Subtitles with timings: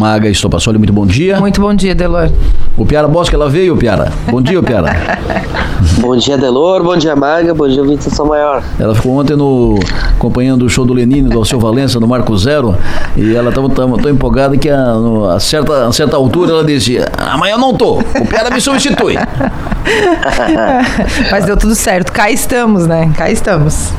[0.00, 1.38] Maga Estopassoli, muito bom dia.
[1.38, 2.30] Muito bom dia, Delor.
[2.74, 4.10] O Piara Bosque, ela veio, Piara.
[4.30, 4.96] Bom dia, Piara.
[6.00, 6.82] bom dia, Delor.
[6.82, 7.52] Bom dia, Maga.
[7.52, 8.62] Bom dia, Vitor São Maior.
[8.78, 9.78] Ela ficou ontem no
[10.16, 12.74] acompanhando o show do Lenine, do Alceu Valença, no Marco Zero,
[13.14, 16.64] e ela estava tão, tão empolgada que a, no, a, certa, a certa altura ela
[16.64, 19.16] dizia: Amanhã eu não tô, o Piara me substitui.
[21.30, 22.10] Mas deu tudo certo.
[22.10, 23.12] Cá estamos, né?
[23.14, 23.92] Cá estamos.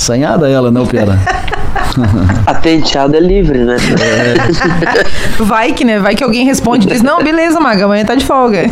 [0.00, 1.18] Sanhada ela, né, o Piara?
[2.46, 3.76] A tenteada é livre, né?
[4.00, 5.42] É.
[5.42, 5.98] Vai que, né?
[5.98, 8.62] Vai que alguém responde e diz: Não, beleza, Maga, amanhã tá de folga.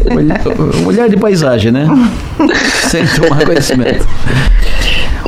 [0.82, 1.86] Mulher de paisagem, né?
[2.88, 4.06] Sem tomar conhecimento.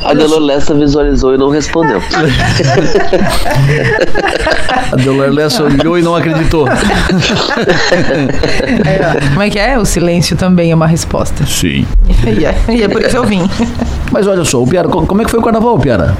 [0.03, 2.01] A Delor Lessa visualizou e não respondeu.
[4.93, 6.67] A Delor Lessa olhou e não acreditou.
[9.31, 9.79] Como é que é?
[9.79, 11.45] O silêncio também é uma resposta.
[11.47, 11.87] Sim.
[12.27, 13.49] E é, e é por isso que eu vim.
[14.11, 16.17] Mas olha só, o Piara, como é que foi o carnaval, Piara?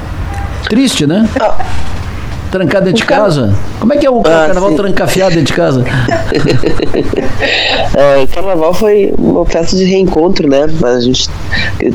[0.69, 1.27] Triste, né?
[1.39, 1.57] Ah.
[2.51, 3.55] Trancado dentro de casa?
[3.79, 4.75] Como é que é o ah, carnaval sim.
[4.75, 5.85] trancafiado dentro de casa?
[7.95, 10.65] é, o carnaval foi uma festa de reencontro, né?
[10.83, 11.29] A gente,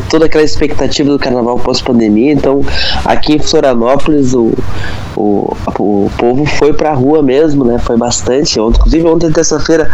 [0.08, 2.32] toda aquela expectativa do carnaval pós-pandemia.
[2.32, 2.64] Então,
[3.04, 4.54] aqui em Florianópolis, o,
[5.14, 7.78] o, o povo foi pra rua mesmo, né?
[7.78, 8.58] Foi bastante.
[8.58, 9.90] Inclusive, ontem, terça-feira,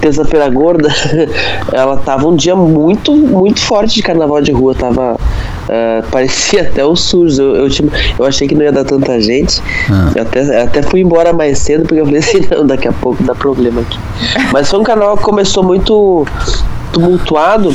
[0.00, 0.88] terça-feira gorda,
[1.72, 4.74] ela tava um dia muito, muito forte de carnaval de rua.
[4.74, 5.16] Tava
[5.62, 7.38] Uh, parecia até o SUS.
[7.38, 7.68] Eu, eu,
[8.18, 9.62] eu, achei que não ia dar tanta gente.
[9.90, 10.10] Ah.
[10.14, 13.22] Eu até, até fui embora mais cedo, porque eu falei assim, não, daqui a pouco
[13.22, 13.98] dá problema aqui.
[14.52, 16.26] Mas foi um canal que começou muito
[16.92, 17.74] tumultuado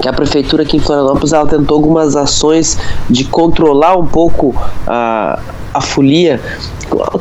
[0.00, 2.78] que a prefeitura aqui em Florianópolis ela tentou algumas ações
[3.10, 4.54] de controlar um pouco
[4.86, 5.40] a,
[5.74, 6.40] a folia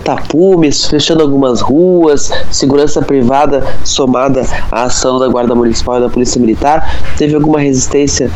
[0.03, 6.39] tapumes, fechando algumas ruas, segurança privada somada à ação da Guarda Municipal e da Polícia
[6.39, 6.95] Militar.
[7.17, 8.31] Teve alguma resistência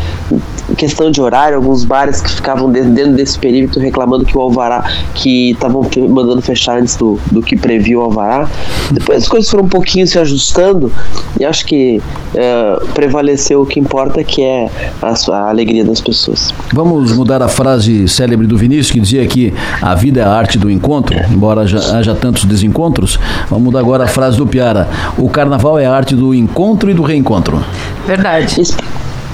[0.76, 5.52] questão de horário, alguns bares que ficavam dentro desse perímetro reclamando que o alvará, que
[5.52, 8.50] estavam mandando fechar antes do, do que previu o alvará.
[8.92, 10.92] Depois as coisas foram um pouquinho se ajustando
[11.40, 12.02] e acho que
[12.34, 14.70] uh, prevaleceu o que importa, que é
[15.02, 16.54] a, a, alegria das pessoas.
[16.74, 20.58] Vamos mudar a frase célebre do Vinícius que dizia que a vida é a arte
[20.58, 23.20] do encontro, embora haja, haja tantos desencontros.
[23.50, 24.88] Vamos mudar agora a frase do Piara.
[25.18, 27.64] O carnaval é a arte do encontro e do reencontro.
[28.06, 28.62] Verdade.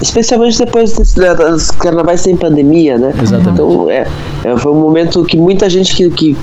[0.00, 3.12] Especialmente depois dos, dos carnavais sem pandemia, né?
[3.20, 3.50] Exatamente.
[3.50, 4.06] Então, é,
[4.44, 6.36] é, foi um momento que muita gente que, que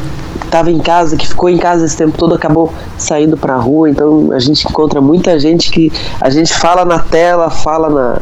[0.43, 3.89] estava em casa, que ficou em casa esse tempo todo, acabou saindo para a rua.
[3.89, 8.21] Então a gente encontra muita gente que a gente fala na tela, fala na,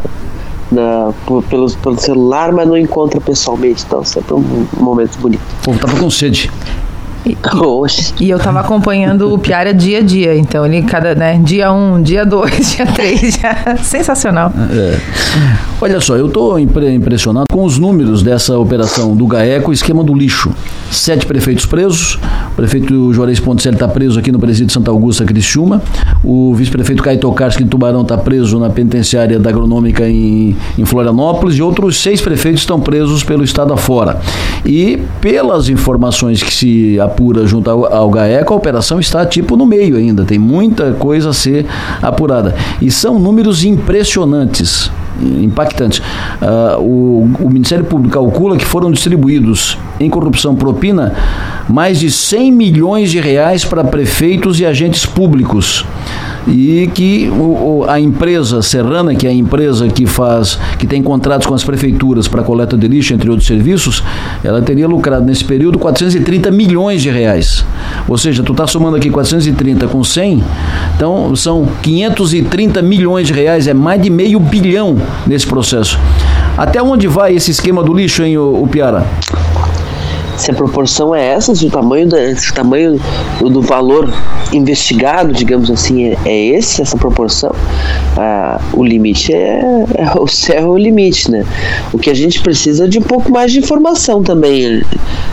[0.71, 1.13] na,
[1.49, 3.83] pelo, pelo celular, mas não encontra pessoalmente.
[3.87, 5.41] Então sempre um, um momento bonito.
[5.61, 6.51] O povo tava com sede.
[7.25, 7.37] E,
[8.19, 12.01] e, eu tava acompanhando o Piara dia a dia, então ele cada, né, dia um,
[12.01, 14.51] dia dois, dia três, já, sensacional.
[14.71, 14.99] É.
[15.79, 20.51] Olha só, eu tô impressionado com os números dessa operação do GAECO, esquema do lixo.
[20.91, 22.19] Sete prefeitos presos,
[22.51, 25.81] o prefeito Juarez Ponticelli está preso aqui no presídio de Santa Augusta, Criciúma,
[26.23, 31.57] o vice-prefeito Caio Tokarski de Tubarão está preso na penitenciária da Agronômica em, em Florianópolis
[31.57, 34.19] e outros seis prefeitos estão presos pelo estado afora.
[34.65, 39.65] E pelas informações que se apura junto ao, ao GAECO, a operação está tipo no
[39.65, 41.65] meio ainda, tem muita coisa a ser
[42.01, 42.55] apurada.
[42.81, 44.91] E são números impressionantes
[45.21, 45.99] impactantes.
[45.99, 51.13] Uh, o, o, Ministério Público calcula que foram distribuídos em corrupção propina
[51.69, 55.85] mais de 100 milhões de reais para prefeitos e agentes públicos
[56.47, 61.47] e que o, a empresa Serrana, que é a empresa que faz, que tem contratos
[61.47, 64.03] com as prefeituras para coleta de lixo, entre outros serviços,
[64.43, 67.65] ela teria lucrado nesse período 430 milhões de reais.
[68.07, 70.43] Ou seja, tu está somando aqui 430 com 100,
[70.95, 75.99] então são 530 milhões de reais, é mais de meio bilhão nesse processo.
[76.57, 79.05] Até onde vai esse esquema do lixo, hein, o, o Piara?
[80.37, 82.99] se a proporção é essa, se o tamanho, da, o tamanho
[83.39, 84.11] do valor
[84.51, 87.53] investigado, digamos assim, é, é esse, essa proporção,
[88.17, 89.61] ah, o limite é,
[89.95, 91.45] é, o céu é o limite, né?
[91.91, 94.83] O que a gente precisa é de um pouco mais de informação também.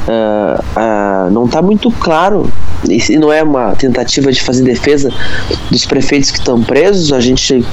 [0.08, 2.50] Ah, ah, não está muito claro,
[2.88, 5.12] e não é uma tentativa de fazer defesa
[5.70, 7.64] dos prefeitos que estão presos, a gente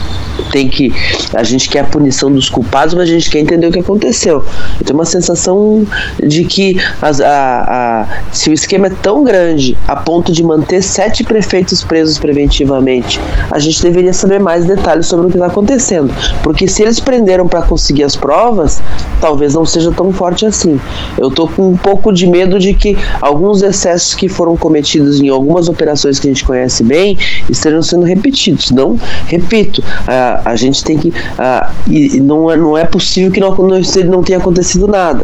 [0.51, 0.93] tem que,
[1.33, 4.43] a gente quer a punição dos culpados, mas a gente quer entender o que aconteceu.
[4.79, 5.85] Eu tenho uma sensação
[6.21, 11.23] de que a, a, se o esquema é tão grande a ponto de manter sete
[11.23, 13.19] prefeitos presos preventivamente,
[13.49, 16.13] a gente deveria saber mais detalhes sobre o que está acontecendo.
[16.43, 18.81] Porque se eles prenderam para conseguir as provas,
[19.21, 20.79] talvez não seja tão forte assim.
[21.17, 25.21] Eu estou com um pouco de medo de que alguns excessos que foram cometidos repetidos
[25.21, 27.17] em algumas operações que a gente conhece bem
[27.49, 28.71] estejam sendo repetidos.
[28.71, 31.13] Não, repito, a, a gente tem que.
[31.37, 35.23] A, e não, é, não é possível que não, não, tenha acontecido nada.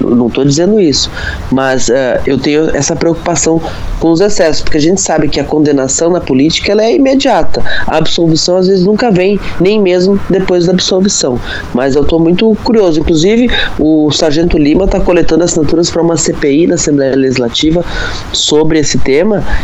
[0.00, 1.10] Não estou dizendo isso.
[1.50, 3.60] Mas uh, eu tenho essa preocupação
[4.00, 7.62] com os excessos, porque a gente sabe que a condenação na política ela é imediata.
[7.86, 11.38] A absolvição às vezes nunca vem, nem mesmo depois da absolvição.
[11.72, 13.00] Mas eu estou muito curioso.
[13.00, 13.48] Inclusive,
[13.78, 17.84] o Sargento Lima está coletando assinaturas para uma CPI na Assembleia Legislativa
[18.32, 19.13] sobre esse tema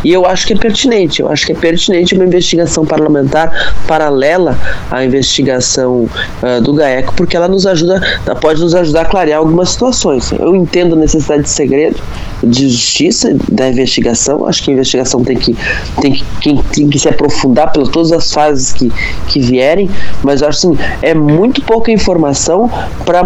[0.04, 1.22] e eu acho que é pertinente.
[1.22, 4.56] Eu acho que é pertinente uma investigação parlamentar paralela
[4.90, 6.08] à investigação
[6.42, 8.00] uh, do GAECO, porque ela nos ajuda,
[8.40, 10.32] pode nos ajudar a clarear algumas situações.
[10.32, 12.00] Eu entendo a necessidade de segredo,
[12.42, 14.46] de justiça da investigação.
[14.46, 15.56] Acho que a investigação tem que,
[16.00, 18.92] tem que, tem que se aprofundar pelas todas as fases que,
[19.28, 19.90] que vierem,
[20.22, 22.70] mas acho assim, é muito pouca informação
[23.04, 23.22] para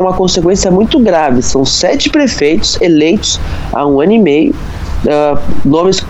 [0.00, 1.42] uma consequência muito grave.
[1.42, 3.40] São sete prefeitos eleitos
[3.72, 4.54] há um ano e meio
[5.04, 6.04] uh, nomes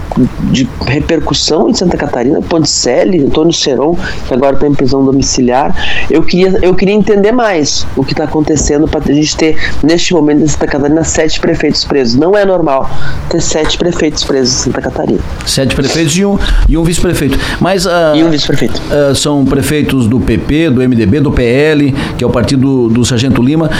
[0.50, 3.96] de repercussão em Santa Catarina, Ponticelli, Antônio Seron,
[4.26, 5.74] que agora está em prisão domiciliar.
[6.10, 10.12] Eu queria, eu queria entender mais o que está acontecendo para a gente ter, neste
[10.12, 12.16] momento, em Santa Catarina, sete prefeitos presos.
[12.16, 12.90] Não é normal
[13.28, 15.20] ter sete prefeitos presos em Santa Catarina.
[15.46, 16.38] Sete prefeitos e um,
[16.68, 17.38] e um vice-prefeito.
[17.60, 18.80] Mas uh, e um vice-prefeito.
[18.90, 23.42] Uh, são prefeitos do PP, do MDB, do PL, que é o partido do Sargento
[23.42, 23.70] Lima,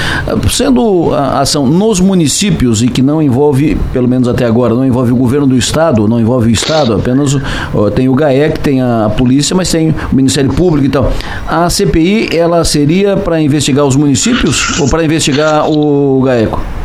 [0.51, 5.00] sendo a ação nos municípios e que não envolve, pelo menos até agora, não envolve
[5.00, 7.37] envolve o governo do Estado, não envolve o Estado, apenas
[7.75, 11.12] ó, tem o GAEC, tem a polícia, mas tem o Ministério Público e tal.
[11.47, 16.80] A CPI, ela seria para investigar os municípios ou para investigar o GAECO?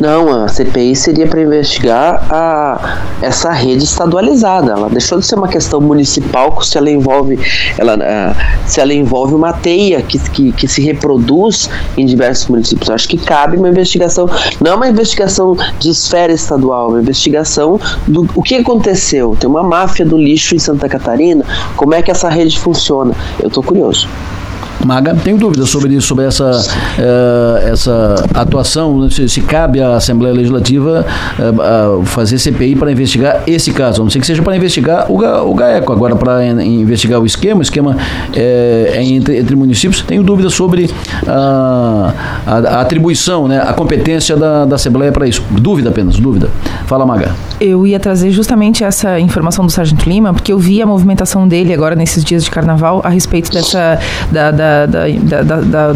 [0.00, 4.72] Não, a CPI seria para investigar a, essa rede estadualizada.
[4.72, 7.38] Ela deixou de ser uma questão municipal se ela envolve,
[7.78, 12.88] ela, uh, se ela envolve uma teia que, que, que, se reproduz em diversos municípios.
[12.88, 14.28] Eu acho que cabe uma investigação,
[14.60, 19.36] não uma investigação de esfera estadual, uma investigação do o que aconteceu.
[19.38, 21.44] Tem uma máfia do lixo em Santa Catarina,
[21.76, 23.14] como é que essa rede funciona?
[23.40, 24.08] Eu estou curioso.
[24.84, 29.94] Maga, tenho dúvidas sobre isso, sobre essa, uh, essa atuação, né, se, se, cabe à
[29.94, 31.06] Assembleia Legislativa
[31.38, 35.18] uh, fazer CPI para investigar esse caso, a não ser que seja para investigar o,
[35.18, 37.96] o GAECO, agora para investigar o esquema, o esquema
[38.34, 40.90] é, é entre, entre, municípios, tenho dúvidas sobre
[41.26, 42.12] a,
[42.46, 45.44] a, a, atribuição, né, a competência da, da Assembleia para isso.
[45.50, 46.50] Dúvida apenas, dúvida.
[46.86, 47.32] Fala, Maga.
[47.60, 51.72] Eu ia trazer justamente essa informação do Sargento Lima, porque eu vi a movimentação dele
[51.72, 53.98] agora nesses dias de carnaval a respeito dessa
[54.32, 55.92] da, da da, da,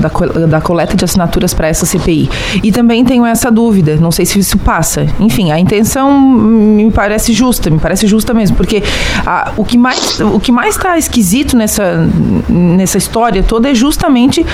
[0.46, 2.28] da, coleta de assinaturas para essa CPI.
[2.62, 5.06] E também tenho essa dúvida, não sei se isso passa.
[5.18, 8.82] Enfim, a intenção me parece justa, me parece justa mesmo, porque
[9.56, 12.08] o que mais o que mais está esquisito nessa,
[12.48, 14.44] nessa história toda é justamente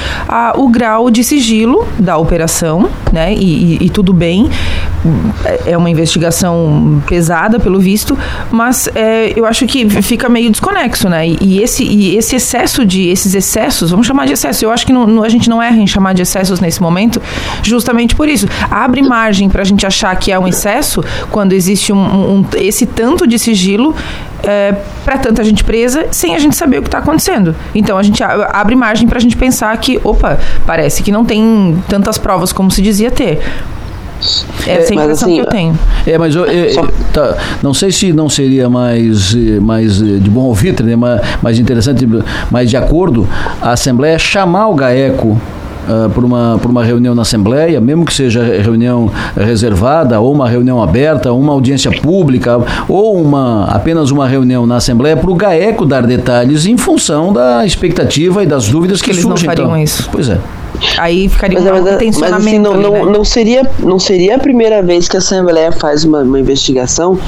[0.56, 3.34] o grau de sigilo da operação, né?
[3.34, 4.48] E, tudo bem,
[5.66, 8.18] é uma investigação pesada pelo visto,
[8.50, 11.28] mas é, eu acho que fica meio desconexo, né?
[11.28, 14.64] E, e, esse, e esse excesso de esses excessos, vamos chamar de excesso.
[14.64, 17.20] Eu acho que não, a gente não erra em chamar de excessos nesse momento,
[17.62, 18.46] justamente por isso.
[18.70, 21.98] Abre margem para a gente achar que é um excesso quando existe um,
[22.38, 23.94] um esse tanto de sigilo
[24.42, 24.74] é,
[25.04, 27.56] para tanta gente presa sem a gente saber o que está acontecendo.
[27.74, 31.82] Então a gente abre margem para a gente pensar que, opa, parece que não tem
[31.88, 33.40] tantas provas como se dizia ter.
[34.66, 35.78] É essa é, impressão assim, que eu tenho.
[36.06, 40.42] É, mas eu, eu, eu tá, não sei se não seria mais, mais de bom
[40.42, 42.08] ouvir, né, mais, mais interessante,
[42.50, 43.28] mais de acordo,
[43.60, 45.38] a Assembleia chamar o GAECO
[45.82, 50.48] Uh, por, uma, por uma reunião na Assembleia, mesmo que seja reunião reservada, ou uma
[50.48, 52.56] reunião aberta, ou uma audiência pública,
[52.88, 57.66] ou uma apenas uma reunião na Assembleia, para o GAECO dar detalhes em função da
[57.66, 59.48] expectativa e das dúvidas que, que eles surgem.
[59.48, 59.82] Não fariam então.
[59.82, 60.08] isso.
[60.12, 60.38] Pois é.
[60.98, 62.42] Aí ficaria mas, um mas, tensionamento.
[62.42, 63.12] Mas, assim, não, ali, não, né?
[63.12, 67.18] não, seria, não seria a primeira vez que a Assembleia faz uma, uma investigação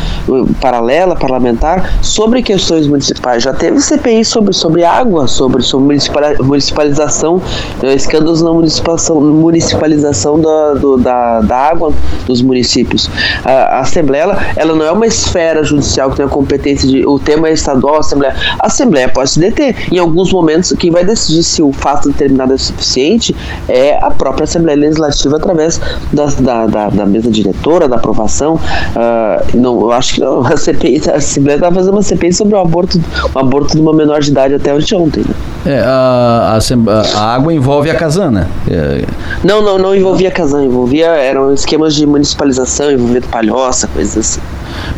[0.61, 3.43] paralela, parlamentar, sobre questões municipais.
[3.43, 5.99] Já teve CPI sobre, sobre água, sobre, sobre
[6.41, 7.41] municipalização,
[7.83, 11.93] eh, escândalos na municipalização, municipalização da, do, da, da água
[12.27, 13.11] dos municípios.
[13.45, 17.07] A, a Assembleia, ela, ela, não é uma esfera judicial que tem a competência de.
[17.07, 18.35] O tema é estadual, a Assembleia.
[18.59, 19.77] A Assembleia pode se deter.
[19.93, 23.34] Em alguns momentos, quem vai decidir se o fato determinado é suficiente
[23.69, 25.81] é a própria Assembleia Legislativa através
[26.13, 28.55] da, da, da, da mesa diretora, da aprovação.
[28.55, 32.55] Uh, não, eu acho que não, a, CPI, a Assembleia estava fazendo uma CPI sobre
[32.55, 33.01] o aborto,
[33.35, 35.21] o aborto de uma menor de idade até ontem.
[35.21, 35.35] Né?
[35.67, 38.49] É, a, a, a, água envolve a casana.
[38.71, 39.05] É...
[39.43, 44.41] Não, não, não envolvia a casana, envolvia, eram esquemas de municipalização, envolvendo palhoça, coisas assim.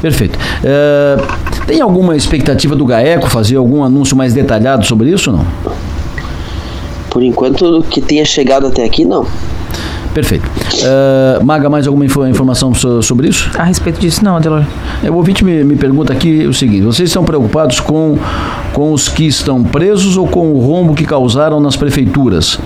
[0.00, 0.38] Perfeito.
[0.64, 1.16] É,
[1.66, 5.47] tem alguma expectativa do GAECO fazer algum anúncio mais detalhado sobre isso ou não?
[7.17, 9.27] Por enquanto, que tenha chegado até aqui, não.
[10.13, 10.45] Perfeito.
[10.45, 13.51] Uh, Maga, mais alguma informação sobre isso?
[13.57, 14.67] A respeito disso, não, Adelor.
[15.03, 18.19] É, o ouvinte me, me pergunta aqui o seguinte: vocês estão preocupados com,
[18.75, 22.59] com os que estão presos ou com o rombo que causaram nas prefeituras?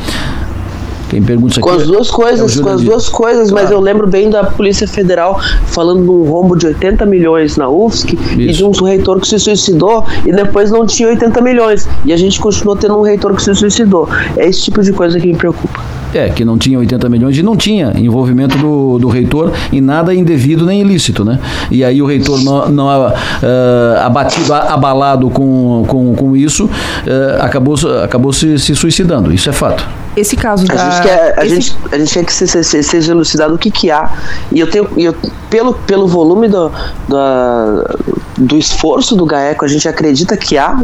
[1.10, 1.68] Quem pergunta isso aqui.
[1.68, 4.86] Com as duas coisas, é com as duas coisas, mas eu lembro bem da Polícia
[4.86, 8.40] Federal falando de um rombo de 80 milhões na UFSC isso.
[8.40, 11.88] e de um reitor que se suicidou e depois não tinha 80 milhões.
[12.04, 14.08] E a gente continuou tendo um reitor que se suicidou.
[14.36, 15.80] É esse tipo de coisa que me preocupa.
[16.14, 20.14] É, que não tinha 80 milhões e não tinha envolvimento do, do reitor em nada
[20.14, 21.38] indevido nem ilícito, né?
[21.70, 23.12] E aí o reitor não, não uh,
[24.00, 29.32] abatido, abalado com, com, com isso, uh, acabou, acabou se, se suicidando.
[29.32, 29.86] Isso é fato.
[30.16, 30.90] Esse caso a da...
[30.90, 31.54] Gente quer, a, esse...
[31.54, 34.10] gente, a gente quer que seja, seja elucidado o que, que há.
[34.50, 35.14] E eu tenho, eu,
[35.48, 36.70] pelo, pelo volume do,
[37.08, 37.98] do,
[38.38, 40.76] do esforço do GAECO, a gente acredita que há.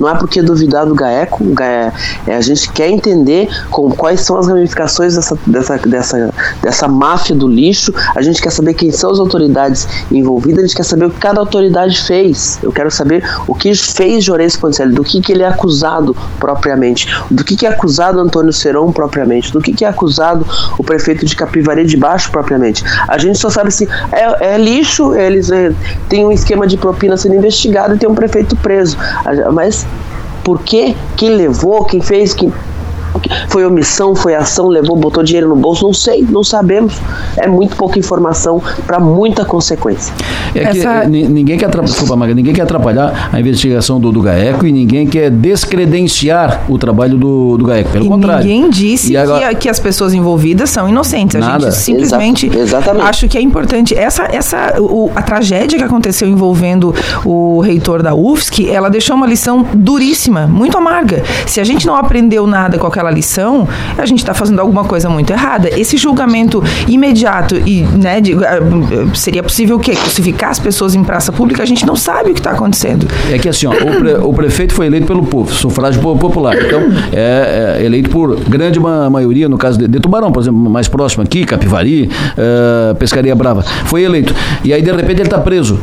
[0.00, 1.92] Não é porque duvidar do GAECO, é,
[2.26, 7.46] a gente quer entender com, quais são as ramificações dessa, dessa, dessa, dessa máfia do
[7.46, 7.92] lixo.
[8.14, 11.18] A gente quer saber quem são as autoridades envolvidas, a gente quer saber o que
[11.18, 12.58] cada autoridade fez.
[12.62, 17.08] Eu quero saber o que fez Jorês Ponticelli, do que, que ele é acusado propriamente,
[17.30, 20.46] do que, que é acusado Antônio Serra propriamente, do que, que é acusado
[20.78, 22.84] o prefeito de Capivari de Baixo propriamente.
[23.08, 25.72] A gente só sabe se é, é lixo, eles é,
[26.08, 28.96] têm um esquema de propina sendo investigado e tem um prefeito preso.
[29.52, 29.86] Mas
[30.44, 30.94] por quê?
[31.16, 32.52] Quem levou, quem fez, quem
[33.48, 36.94] foi omissão, foi ação, levou, botou dinheiro no bolso, não sei, não sabemos.
[37.36, 40.14] É muito pouca informação para muita consequência.
[40.54, 41.04] É que Essa...
[41.04, 46.64] ninguém quer atrapalhar, ninguém quer atrapalhar a investigação do, do GAECO e ninguém quer descredenciar
[46.68, 47.90] o trabalho do, do GAECO.
[47.90, 48.44] Pelo e contrário.
[48.44, 49.48] Ninguém disse agora...
[49.48, 51.38] que, que, as pessoas envolvidas são inocentes.
[51.38, 51.68] Nada.
[51.68, 53.94] A gente simplesmente Exato, acho que é importante.
[53.94, 59.26] Essa, essa, o, a tragédia que aconteceu envolvendo o reitor da UFSC, ela deixou uma
[59.26, 61.22] lição duríssima, muito amarga.
[61.46, 65.08] Se a gente não aprendeu nada com aquela lição, a gente está fazendo alguma coisa
[65.08, 65.68] muito errada.
[65.78, 68.60] Esse julgamento imediato e, né, de, ah,
[69.14, 69.92] seria possível o quê?
[69.92, 71.62] Crucificar as pessoas em praça pública?
[71.62, 73.06] A gente não sabe o que está acontecendo.
[73.30, 76.56] É que assim, ó, o, pre, o, prefeito foi eleito pelo povo, sufrágio popular.
[76.56, 76.80] Então,
[77.12, 81.22] é, é eleito por grande maioria, no caso de, de, Tubarão, por exemplo, mais próximo
[81.22, 83.62] aqui, Capivari, uh, Pescaria Brava.
[83.62, 84.34] Foi eleito.
[84.64, 85.78] E aí, de repente, ele está preso.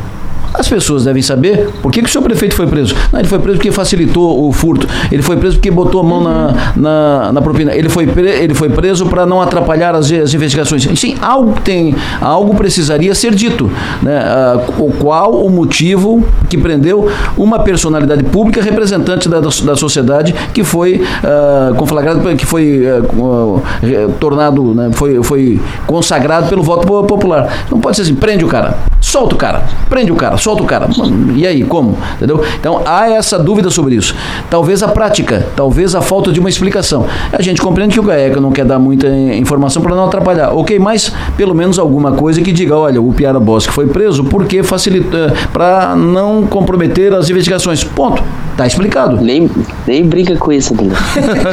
[0.52, 2.94] As pessoas devem saber por que, que o seu prefeito foi preso.
[3.12, 4.86] Não, ele foi preso porque facilitou o furto.
[5.10, 7.74] Ele foi preso porque botou a mão na, na, na propina.
[7.74, 10.88] Ele foi, pre, ele foi preso para não atrapalhar as, as, investigações.
[10.98, 13.70] Sim, algo tem, algo precisaria ser dito.
[14.02, 14.18] Né?
[14.18, 20.64] Ah, o qual o motivo que prendeu uma personalidade pública representante da, da sociedade que
[20.64, 24.90] foi ah, conflagrado, que foi ah, tornado, né?
[24.92, 27.64] foi, foi consagrado pelo voto popular.
[27.70, 30.66] Não pode ser assim, prende o cara, solta o cara, prende o cara, solta o
[30.66, 30.88] cara.
[31.34, 31.96] E aí, como?
[32.16, 32.42] Entendeu?
[32.58, 34.14] Então há essa dúvida sobre isso.
[34.48, 37.06] Talvez a prática, talvez a falta de uma explicação.
[37.32, 40.52] A gente compreende que o GAECA não quer dar muita informação para não atrapalhar.
[40.54, 44.62] Ok, mas pelo menos alguma coisa que diga, olha, o Piara Bosque foi preso porque
[44.62, 47.84] facilita para não comprometer as investigações.
[47.84, 48.22] Ponto.
[48.60, 49.16] Tá explicado.
[49.22, 49.48] Nem,
[49.86, 50.92] nem brinca com isso, Bruno.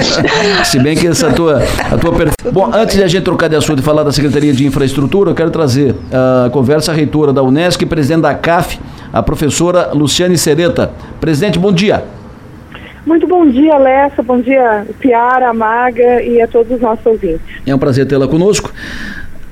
[0.66, 2.34] Se bem que essa tua, a tua perfe...
[2.52, 5.34] Bom, antes de a gente trocar de assunto e falar da Secretaria de Infraestrutura, eu
[5.34, 8.78] quero trazer a conversa a reitora da Unesco e presidente da CAF,
[9.14, 10.92] a professora Luciane Sereta.
[11.18, 12.04] Presidente, bom dia.
[13.06, 17.40] Muito bom dia, Lessa, bom dia, Piara, Maga e a todos os nossos ouvintes.
[17.66, 18.70] É um prazer tê-la conosco.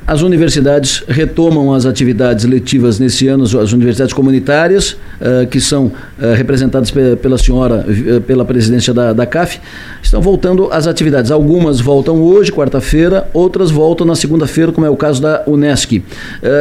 [0.07, 5.91] As universidades retomam as atividades letivas nesse ano, as universidades comunitárias, uh, que são uh,
[6.35, 9.59] representadas pela senhora, uh, pela presidência da, da CAF,
[10.03, 11.31] estão voltando às atividades.
[11.31, 16.03] Algumas voltam hoje, quarta-feira, outras voltam na segunda-feira, como é o caso da Unesc.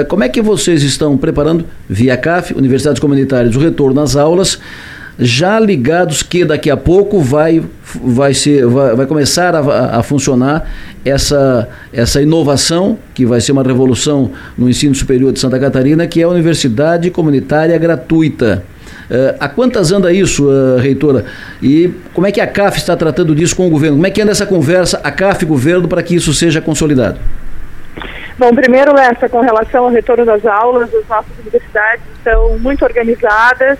[0.08, 4.58] como é que vocês estão preparando, via CAF, universidades comunitárias, o retorno às aulas?
[5.18, 7.62] Já ligados que daqui a pouco vai,
[8.02, 10.68] vai, ser, vai, vai começar a, a, funcionar
[11.04, 16.20] essa, essa inovação, que vai ser uma revolução no ensino superior de Santa Catarina, que
[16.20, 18.64] é a Universidade Comunitária Gratuita.
[19.10, 21.26] Uh, há quantas anda isso, uh, reitora?
[21.62, 23.96] E como é que a CAF está tratando disso com o governo?
[23.96, 27.18] Como é que anda essa conversa, a CAF e governo, para que isso seja consolidado?
[28.38, 33.78] Bom, primeiro, essa com relação ao retorno das aulas, as nossas universidades estão muito organizadas,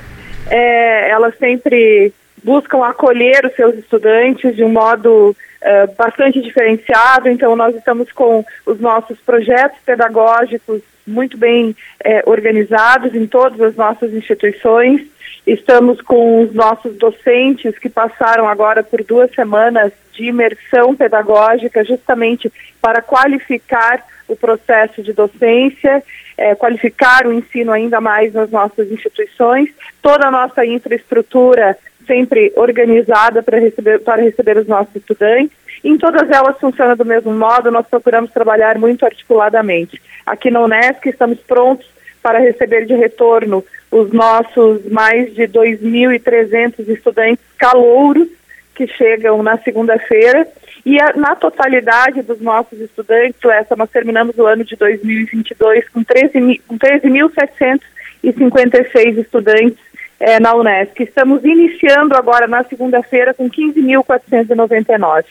[0.51, 7.29] é, elas sempre buscam acolher os seus estudantes de um modo é, bastante diferenciado.
[7.29, 13.77] Então, nós estamos com os nossos projetos pedagógicos muito bem é, organizados em todas as
[13.77, 15.03] nossas instituições.
[15.47, 22.51] Estamos com os nossos docentes que passaram agora por duas semanas de imersão pedagógica, justamente
[22.81, 26.03] para qualificar o processo de docência,
[26.37, 29.71] é, qualificar o ensino ainda mais nas nossas instituições.
[30.03, 31.77] Toda a nossa infraestrutura
[32.07, 35.57] sempre organizada para receber, para receber os nossos estudantes.
[35.83, 40.01] Em todas elas funciona do mesmo modo, nós procuramos trabalhar muito articuladamente.
[40.25, 41.87] Aqui na Unesc estamos prontos
[42.23, 48.29] para receber de retorno os nossos mais de 2.300 estudantes calouros
[48.75, 50.49] que chegam na segunda-feira.
[50.85, 56.05] E a, na totalidade dos nossos estudantes, essa nós terminamos o ano de 2022 com
[56.05, 59.79] 13.756 13 estudantes
[60.21, 61.03] é, na Unesco.
[61.03, 65.25] Estamos iniciando agora na segunda-feira com 15.499.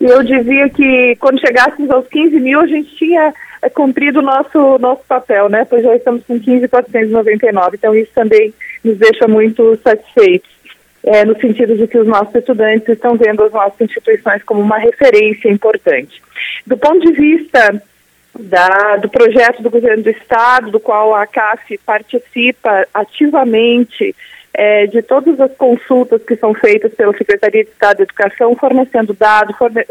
[0.00, 4.22] E eu dizia que quando chegássemos aos 15 mil, a gente tinha é, cumprido o
[4.22, 5.66] nosso, nosso papel, né?
[5.68, 7.74] Pois já estamos com 15.499.
[7.74, 8.54] Então, isso também
[8.84, 10.59] nos deixa muito satisfeitos.
[11.02, 14.76] É, no sentido de que os nossos estudantes estão vendo as nossas instituições como uma
[14.76, 16.22] referência importante.
[16.66, 17.82] Do ponto de vista
[18.38, 24.14] da, do projeto do governo do Estado, do qual a CAF participa ativamente,
[24.52, 29.14] é, de todas as consultas que são feitas pela Secretaria de Estado de Educação, fornecendo
[29.14, 29.84] dados, forne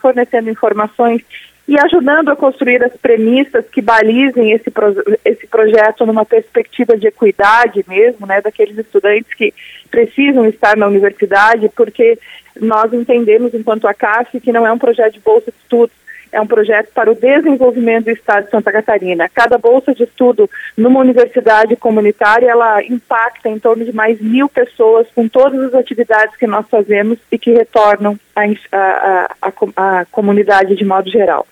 [0.00, 1.22] fornecendo informações
[1.68, 4.94] e ajudando a construir as premissas que balizem esse, pro
[5.24, 9.52] esse projeto numa perspectiva de equidade mesmo, né, daqueles estudantes que
[9.90, 12.18] precisam estar na universidade, porque
[12.60, 15.96] nós entendemos, enquanto a CAF, que não é um projeto de bolsa de estudos,
[16.32, 19.28] é um projeto para o desenvolvimento do Estado de Santa Catarina.
[19.28, 25.06] Cada bolsa de estudo numa universidade comunitária, ela impacta em torno de mais mil pessoas
[25.14, 31.46] com todas as atividades que nós fazemos e que retornam à, comunidade de modo geral.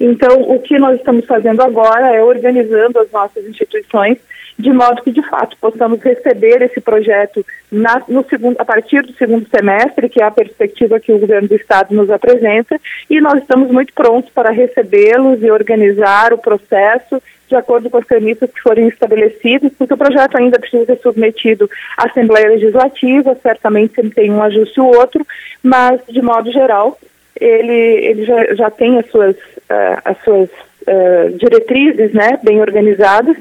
[0.00, 4.18] Então, o que nós estamos fazendo agora é organizando as nossas instituições
[4.58, 9.12] de modo que, de fato, possamos receber esse projeto na, no segundo, a partir do
[9.12, 13.38] segundo semestre, que é a perspectiva que o governo do Estado nos apresenta, e nós
[13.38, 18.60] estamos muito prontos para recebê-los e organizar o processo de acordo com as premissas que
[18.60, 24.30] forem estabelecidas, porque o projeto ainda precisa ser submetido à Assembleia Legislativa, certamente sempre tem
[24.30, 25.26] um ajuste ou outro,
[25.62, 26.98] mas, de modo geral,
[27.40, 33.36] ele, ele já, já tem as suas, uh, as suas uh, diretrizes né, bem organizadas,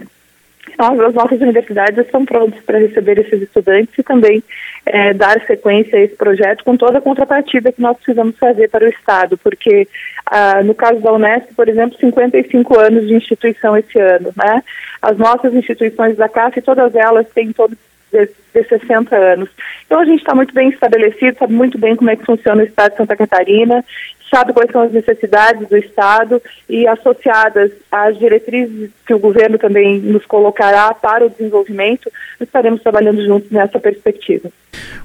[0.78, 4.44] nós, as nossas universidades estão prontas para receber esses estudantes e também
[4.86, 8.86] é, dar sequência a esse projeto com toda a contrapartida que nós precisamos fazer para
[8.86, 9.88] o Estado, porque
[10.26, 14.64] ah, no caso da Unesp, por exemplo, 55 anos de instituição esse ano, né?
[15.02, 17.78] As nossas instituições da CAF, todas elas têm todos
[18.12, 19.50] de, de 60 anos.
[19.86, 22.66] Então a gente está muito bem estabelecido, sabe muito bem como é que funciona o
[22.66, 23.84] Estado de Santa Catarina,
[24.30, 30.00] sabe quais são as necessidades do Estado e associadas às diretrizes que o governo também
[30.00, 34.50] nos colocará para o desenvolvimento, estaremos trabalhando juntos nessa perspectiva.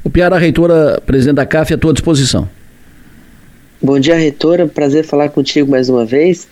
[0.05, 2.49] O Piara, reitora, presidente da CAF, à tua disposição.
[3.81, 4.67] Bom dia, reitora.
[4.67, 6.49] Prazer falar contigo mais uma vez.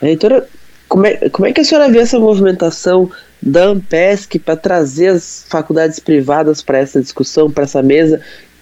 [0.00, 0.46] Reitora,
[0.88, 5.46] como é, como é que a senhora vê essa movimentação da Ampesc para trazer as
[5.48, 8.20] faculdades privadas para essa discussão, para essa mesa,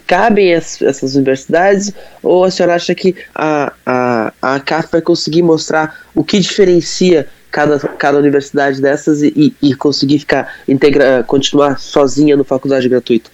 [0.09, 1.93] cabem essas universidades
[2.23, 7.29] ou a senhora acha que a, a, a CAF vai conseguir mostrar o que diferencia
[7.51, 13.31] cada, cada universidade dessas e, e conseguir ficar integra, continuar sozinha no faculdade gratuita?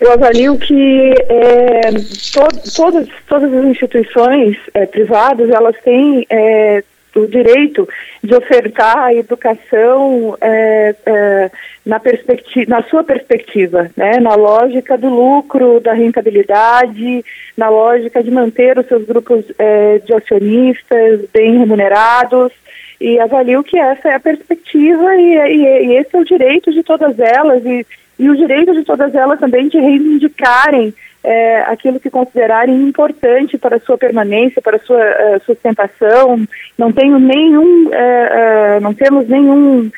[0.00, 7.26] Eu avalio que é, to, todas, todas as instituições é, privadas elas têm é, o
[7.26, 7.88] direito
[8.22, 11.50] de ofertar a educação é, é,
[11.84, 17.24] na, perspectiva, na sua perspectiva, né, na lógica do lucro, da rentabilidade,
[17.56, 22.52] na lógica de manter os seus grupos é, de acionistas bem remunerados
[23.00, 26.82] e avalio que essa é a perspectiva e, e, e esse é o direito de
[26.82, 27.86] todas elas e,
[28.18, 33.76] e o direito de todas elas também de reivindicarem é, aquilo que considerarem importante para
[33.76, 36.46] a sua permanência, para a sua uh, sustentação.
[36.76, 39.90] Não tenho nenhum, uh, uh, não temos nenhum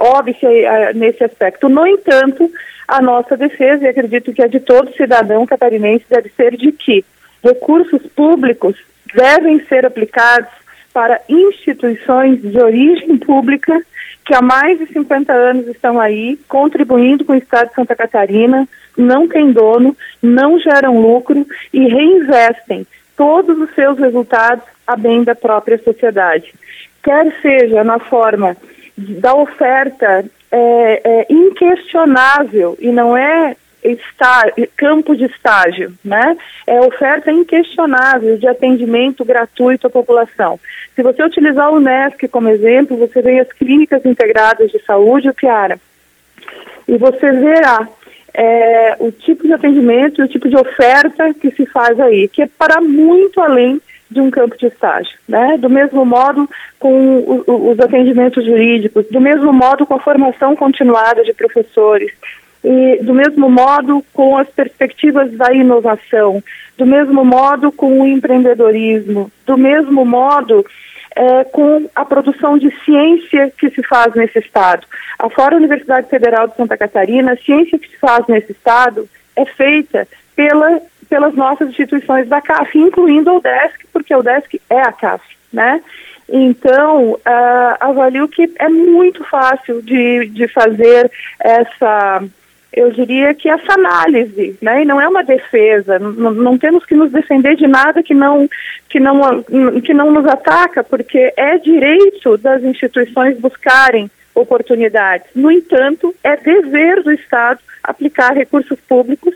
[0.00, 0.34] óbvio
[0.96, 1.68] nesse aspecto.
[1.68, 2.50] No entanto,
[2.88, 7.04] a nossa defesa, e acredito que a de todo cidadão catarinense, deve ser de que
[7.44, 8.76] recursos públicos
[9.14, 10.50] devem ser aplicados
[10.92, 13.80] para instituições de origem pública
[14.28, 18.68] que há mais de 50 anos estão aí contribuindo com o Estado de Santa Catarina,
[18.98, 25.34] não têm dono, não geram lucro e reinvestem todos os seus resultados a bem da
[25.34, 26.52] própria sociedade.
[27.02, 28.56] Quer seja na forma
[28.96, 36.36] da oferta é, é, inquestionável e não é estar, campo de estágio, né?
[36.66, 40.58] É oferta inquestionável de atendimento gratuito à população.
[40.96, 45.34] Se você utilizar o Unesc como exemplo, você vê as clínicas integradas de saúde, o
[45.34, 45.78] Piara,
[46.88, 47.86] e você verá
[48.34, 52.46] é, o tipo de atendimento o tipo de oferta que se faz aí, que é
[52.46, 55.58] para muito além de um campo de estágio, né?
[55.58, 61.22] Do mesmo modo com o, os atendimentos jurídicos, do mesmo modo com a formação continuada
[61.22, 62.10] de professores,
[62.64, 66.42] e do mesmo modo com as perspectivas da inovação,
[66.76, 70.64] do mesmo modo com o empreendedorismo, do mesmo modo
[71.18, 74.86] é, com a produção de ciência que se faz nesse estado.
[75.18, 79.44] A Fora Universidade Federal de Santa Catarina, a ciência que se faz nesse estado é
[79.44, 84.92] feita pela, pelas nossas instituições da CAF, incluindo o DESC, porque o DESC é a
[84.92, 85.82] CAF, né?
[86.28, 92.22] Então, uh, avalio que é muito fácil de, de fazer essa
[92.72, 96.94] eu diria que essa análise, né, e não é uma defesa, não, não, temos que
[96.94, 98.48] nos defender de nada que não,
[98.88, 99.42] que, não,
[99.82, 105.26] que não nos ataca, porque é direito das instituições buscarem oportunidades.
[105.34, 109.34] No entanto, é dever do Estado aplicar recursos públicos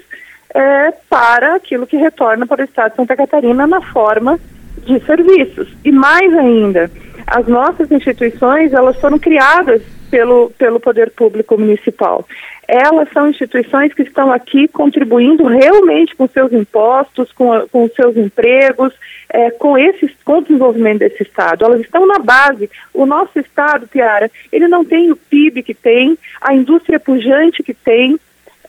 [0.54, 4.38] é, para aquilo que retorna para o Estado de Santa Catarina na forma
[4.84, 5.68] de serviços.
[5.84, 6.90] E mais ainda,
[7.32, 12.26] as nossas instituições, elas foram criadas pelo, pelo poder público municipal.
[12.68, 18.92] Elas são instituições que estão aqui contribuindo realmente com seus impostos, com, com seus empregos,
[19.30, 21.64] é, com, esse, com o desenvolvimento desse Estado.
[21.64, 22.70] Elas estão na base.
[22.92, 27.72] O nosso Estado, Piara, ele não tem o PIB que tem, a indústria pujante que
[27.72, 28.20] tem,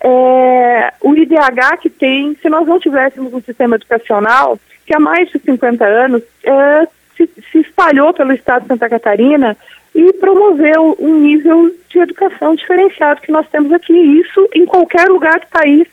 [0.01, 2.33] é, o IDH que tem.
[2.41, 7.29] Se nós não tivéssemos um sistema educacional que há mais de 50 anos é, se,
[7.51, 9.57] se espalhou pelo Estado de Santa Catarina,
[9.95, 13.93] e promoveu um nível de educação diferenciado que nós temos aqui.
[13.93, 15.87] Isso em qualquer lugar do país.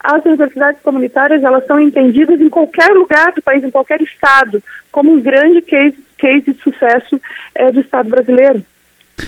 [0.00, 5.12] As universidades comunitárias elas são entendidas em qualquer lugar do país, em qualquer estado, como
[5.12, 7.18] um grande case, case de sucesso
[7.54, 8.62] é, do Estado brasileiro.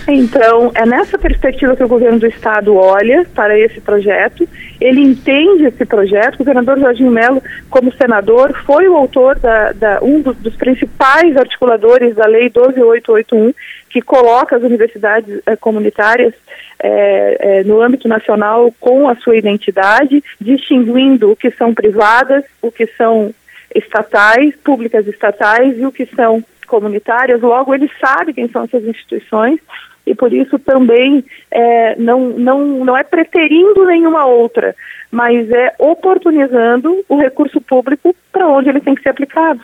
[0.07, 4.47] Então, é nessa perspectiva que o governo do estado olha para esse projeto.
[4.79, 6.35] Ele entende esse projeto.
[6.35, 11.35] O governador Jorginho Melo, como senador, foi o autor da, da um dos, dos, principais
[11.37, 13.53] articuladores da Lei 12881,
[13.89, 16.33] que coloca as universidades eh, comunitárias
[16.79, 22.71] eh, eh, no âmbito nacional com a sua identidade, distinguindo o que são privadas, o
[22.71, 23.33] que são
[23.73, 29.59] estatais, públicas estatais e o que são comunitárias, logo ele sabe quem são essas instituições
[30.05, 34.73] e por isso também é, não, não, não é preterindo nenhuma outra,
[35.11, 39.59] mas é oportunizando o recurso público para onde ele tem que ser aplicado.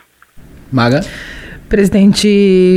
[0.71, 1.01] Maga?
[1.69, 2.27] Presidente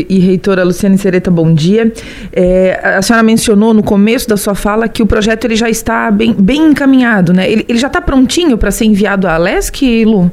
[0.09, 1.93] e reitora Luciane Sereta, bom dia.
[2.33, 6.11] É, a senhora mencionou no começo da sua fala que o projeto ele já está
[6.11, 7.51] bem, bem encaminhado, né?
[7.51, 10.31] Ele, ele já está prontinho para ser enviado à Alesc, Lu?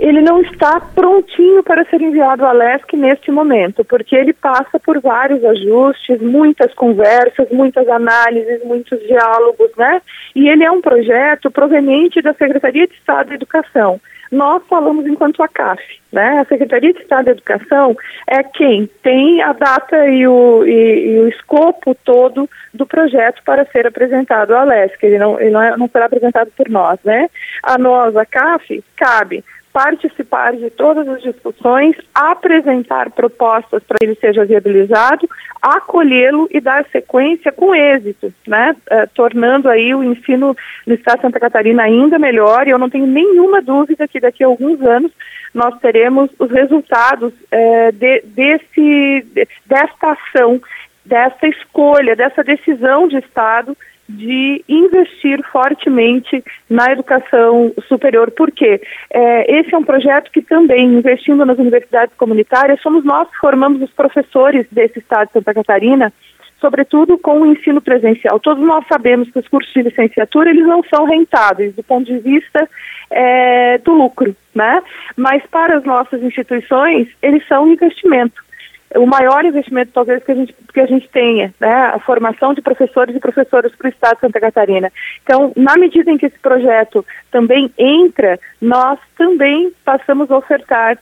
[0.00, 4.98] Ele não está prontinho para ser enviado à LESC neste momento, porque ele passa por
[4.98, 10.00] vários ajustes, muitas conversas, muitas análises, muitos diálogos, né?
[10.34, 14.00] E ele é um projeto proveniente da Secretaria de Estado da Educação.
[14.32, 16.38] Nós falamos enquanto a CAF, né?
[16.38, 17.94] A Secretaria de Estado da Educação
[18.26, 23.66] é quem tem a data e o, e, e o escopo todo do projeto para
[23.66, 25.04] ser apresentado à LESC.
[25.04, 27.28] Ele não, ele não, é, não será apresentado por nós, né?
[27.62, 34.44] A nós, a CAF, cabe participar de todas as discussões, apresentar propostas para ele seja
[34.44, 35.28] viabilizado,
[35.62, 38.74] acolhê-lo e dar sequência com êxito, né?
[38.90, 40.56] Eh, tornando aí o ensino
[40.86, 42.66] no Estado de Santa Catarina ainda melhor.
[42.66, 45.12] E eu não tenho nenhuma dúvida que daqui a alguns anos
[45.54, 49.26] nós teremos os resultados eh, de, desse,
[49.66, 50.60] desta ação,
[51.04, 53.76] dessa escolha, dessa decisão de Estado
[54.16, 58.30] de investir fortemente na educação superior.
[58.30, 58.80] Por quê?
[59.10, 63.82] É, esse é um projeto que também, investindo nas universidades comunitárias, somos nós que formamos
[63.82, 66.12] os professores desse estado de Santa Catarina,
[66.60, 68.38] sobretudo com o ensino presencial.
[68.38, 72.18] Todos nós sabemos que os cursos de licenciatura eles não são rentáveis do ponto de
[72.18, 72.68] vista
[73.10, 74.82] é, do lucro, né?
[75.16, 78.49] Mas para as nossas instituições eles são um investimento
[78.96, 82.60] o maior investimento talvez que a gente, que a gente tenha, né, a formação de
[82.60, 84.92] professores e professoras para o Estado de Santa Catarina.
[85.22, 90.98] Então, na medida em que esse projeto também entra, nós também passamos a ofertar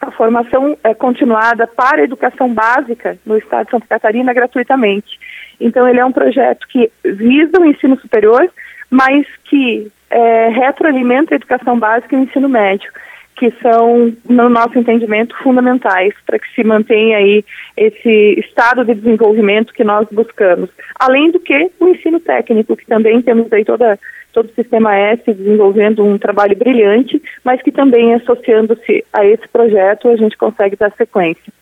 [0.00, 5.18] a formação é, continuada para a educação básica no Estado de Santa Catarina gratuitamente.
[5.58, 8.48] Então, ele é um projeto que visa o ensino superior,
[8.88, 12.92] mas que é, retroalimenta a educação básica e o ensino médio
[13.36, 17.44] que são, no nosso entendimento, fundamentais para que se mantenha aí
[17.76, 20.70] esse estado de desenvolvimento que nós buscamos.
[20.98, 23.98] Além do que o ensino técnico, que também temos aí toda,
[24.32, 30.08] todo o sistema S desenvolvendo um trabalho brilhante, mas que também associando-se a esse projeto
[30.08, 31.52] a gente consegue dar sequência.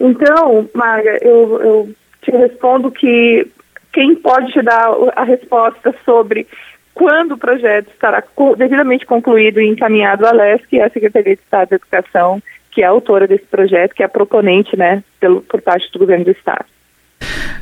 [0.00, 1.90] Então, Maga, eu, eu
[2.22, 3.46] te respondo que
[3.92, 6.48] quem pode te dar a resposta sobre
[6.94, 8.22] quando o projeto estará
[8.56, 12.84] devidamente concluído e encaminhado à LESC, é a Secretaria de Estado da Educação, que é
[12.84, 16.30] a autora desse projeto, que é a proponente, né, pelo, por parte do governo do
[16.30, 16.66] Estado.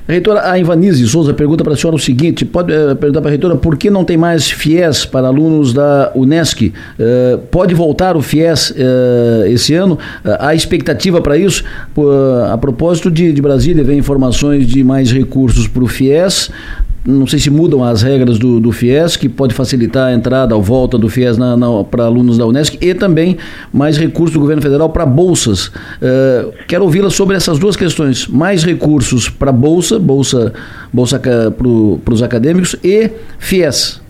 [0.08, 3.30] Reitora, a Ivanise Souza pergunta para a senhora o seguinte: pode uh, perguntar para a
[3.30, 6.66] reitora por que não tem mais FIES para alunos da Unesc?
[6.68, 9.98] Uh, pode voltar o FIES uh, esse ano?
[10.40, 11.64] há expectativa para isso?
[12.50, 16.50] a propósito de, de Brasília, vem informações de mais recursos para o FIES
[17.04, 20.62] não sei se mudam as regras do, do FIES, que pode facilitar a entrada ou
[20.62, 21.36] volta do FIES
[21.90, 23.38] para alunos da Unesc, e também
[23.72, 25.68] mais recursos do governo federal para bolsas.
[25.68, 30.52] Uh, quero ouvi-la sobre essas duas questões: mais recursos para bolsa, bolsa,
[30.92, 34.02] bolsa para os acadêmicos e FIES.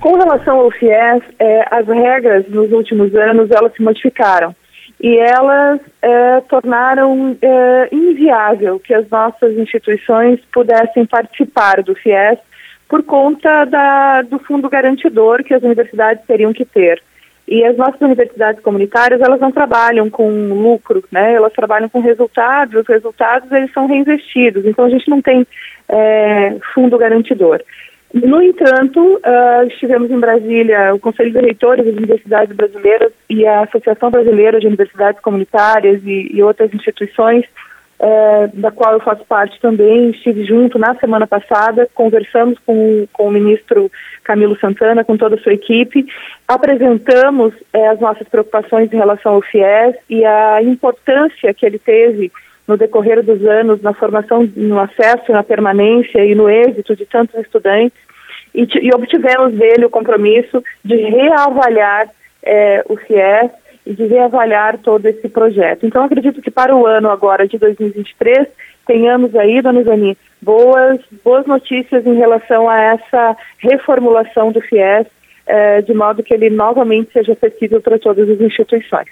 [0.00, 4.54] Com relação ao FIES, é, as regras nos últimos anos elas se modificaram
[5.04, 12.38] e elas é, tornaram é, inviável que as nossas instituições pudessem participar do FIES
[12.88, 17.02] por conta da, do fundo garantidor que as universidades teriam que ter.
[17.46, 21.34] E as nossas universidades comunitárias, elas não trabalham com lucro, né?
[21.34, 24.64] Elas trabalham com resultados, os resultados eles são reinvestidos.
[24.64, 25.46] Então a gente não tem
[25.86, 27.60] é, fundo garantidor.
[28.14, 33.62] No entanto, uh, estivemos em Brasília, o Conselho de Reitores das Universidades Brasileiras e a
[33.62, 37.44] Associação Brasileira de Universidades Comunitárias e, e outras instituições,
[37.98, 43.26] uh, da qual eu faço parte também, estive junto na semana passada, conversamos com, com
[43.26, 43.90] o ministro
[44.22, 46.06] Camilo Santana, com toda a sua equipe,
[46.46, 52.30] apresentamos uh, as nossas preocupações em relação ao FIES e a importância que ele teve
[52.66, 57.38] no decorrer dos anos na formação, no acesso, na permanência e no êxito de tantos
[57.40, 57.98] estudantes
[58.54, 62.08] e, e obtivemos dele o compromisso de reavaliar
[62.42, 63.50] é, o FIES
[63.84, 65.84] e de reavaliar todo esse projeto.
[65.84, 68.46] Então, acredito que para o ano agora de 2023,
[68.86, 75.06] tenhamos aí, dona Izani, boas, boas notícias em relação a essa reformulação do FIES,
[75.46, 79.08] é, de modo que ele novamente seja acessível para todas as instituições.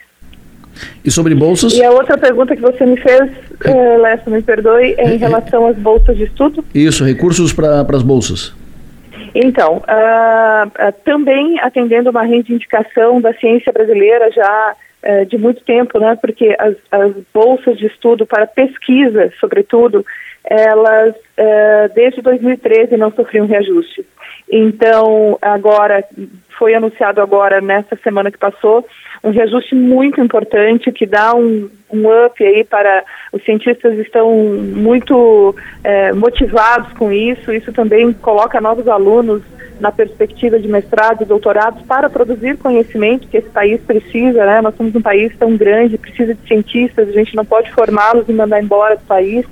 [1.05, 1.75] E sobre bolsas?
[1.75, 3.31] E a outra pergunta que você me fez,
[3.65, 6.65] é, Lessa, me perdoe, é em relação às bolsas de estudo?
[6.75, 8.55] Isso, recursos para as bolsas.
[9.35, 15.99] Então, uh, uh, também atendendo uma reivindicação da ciência brasileira já uh, de muito tempo,
[15.99, 20.05] né, porque as, as, bolsas de estudo para pesquisa, sobretudo,
[20.45, 21.15] elas
[21.95, 24.05] desde 2013 não sofriam reajuste.
[24.51, 26.05] Então, agora,
[26.59, 28.87] foi anunciado agora, nessa semana que passou,
[29.25, 35.55] um reajuste muito importante que dá um, um up aí para os cientistas estão muito
[35.85, 37.53] é, motivados com isso.
[37.53, 39.43] Isso também coloca novos alunos
[39.83, 44.61] na perspectiva de mestrado e doutorado para produzir conhecimento que esse país precisa, né?
[44.63, 48.33] Nós somos um país tão grande, precisa de cientistas, a gente não pode formá-los e
[48.33, 49.45] mandar embora do país,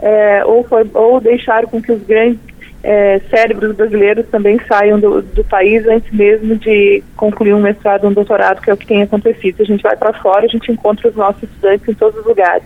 [0.00, 2.40] é, ou, for, ou deixar com que os grandes
[2.82, 8.10] é, cérebros brasileiros também saiam do, do, país antes mesmo de concluir um mestrado ou
[8.10, 9.60] um doutorado, que é o que tem acontecido.
[9.60, 12.64] A gente vai para fora, a gente encontra os nossos estudantes em todos os lugares.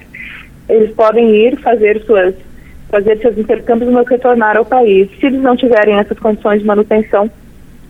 [0.69, 2.37] Eles podem ir fazer suas
[2.91, 5.09] fazer seus intercâmbios, mas retornar ao país.
[5.19, 7.31] Se eles não tiverem essas condições de manutenção,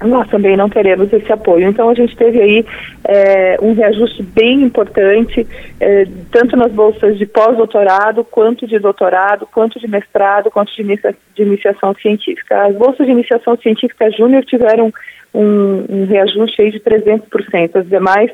[0.03, 1.69] nós também não teremos esse apoio.
[1.69, 2.65] Então a gente teve aí
[3.05, 5.47] é, um reajuste bem importante,
[5.79, 11.15] é, tanto nas bolsas de pós-doutorado, quanto de doutorado, quanto de mestrado, quanto de, inicia
[11.35, 12.67] de iniciação científica.
[12.67, 14.93] As bolsas de iniciação científica júnior tiveram
[15.35, 18.31] um, um reajuste aí de 300%, as demais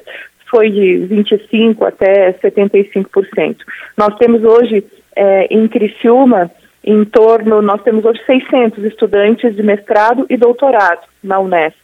[0.49, 3.57] foi de 25% até 75%.
[3.97, 4.85] Nós temos hoje
[5.17, 6.51] é, em Criciúma
[6.85, 11.77] em torno, nós temos hoje 600 estudantes de mestrado e doutorado na Unesp.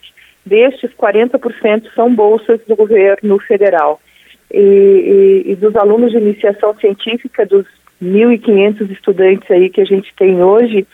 [0.46, 4.00] Destes, 40% são bolsas do governo federal.
[4.52, 7.66] E, e, e dos alunos de iniciação científica, dos
[8.00, 10.86] 1.500 estudantes aí que a gente tem hoje,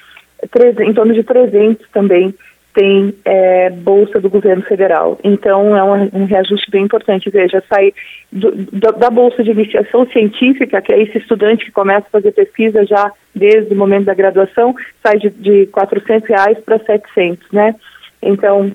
[0.81, 2.35] em torno de 300 também
[2.75, 5.19] tem é, bolsa do governo federal.
[5.25, 7.31] Então é um, um reajuste bem importante.
[7.31, 7.93] Veja, sai
[8.31, 12.33] do, do, da bolsa de iniciação científica, que é esse estudante que começa a fazer
[12.33, 17.75] pesquisa já desde o momento da graduação, sai de, de 400 reais para 700, né?
[18.21, 18.71] Então,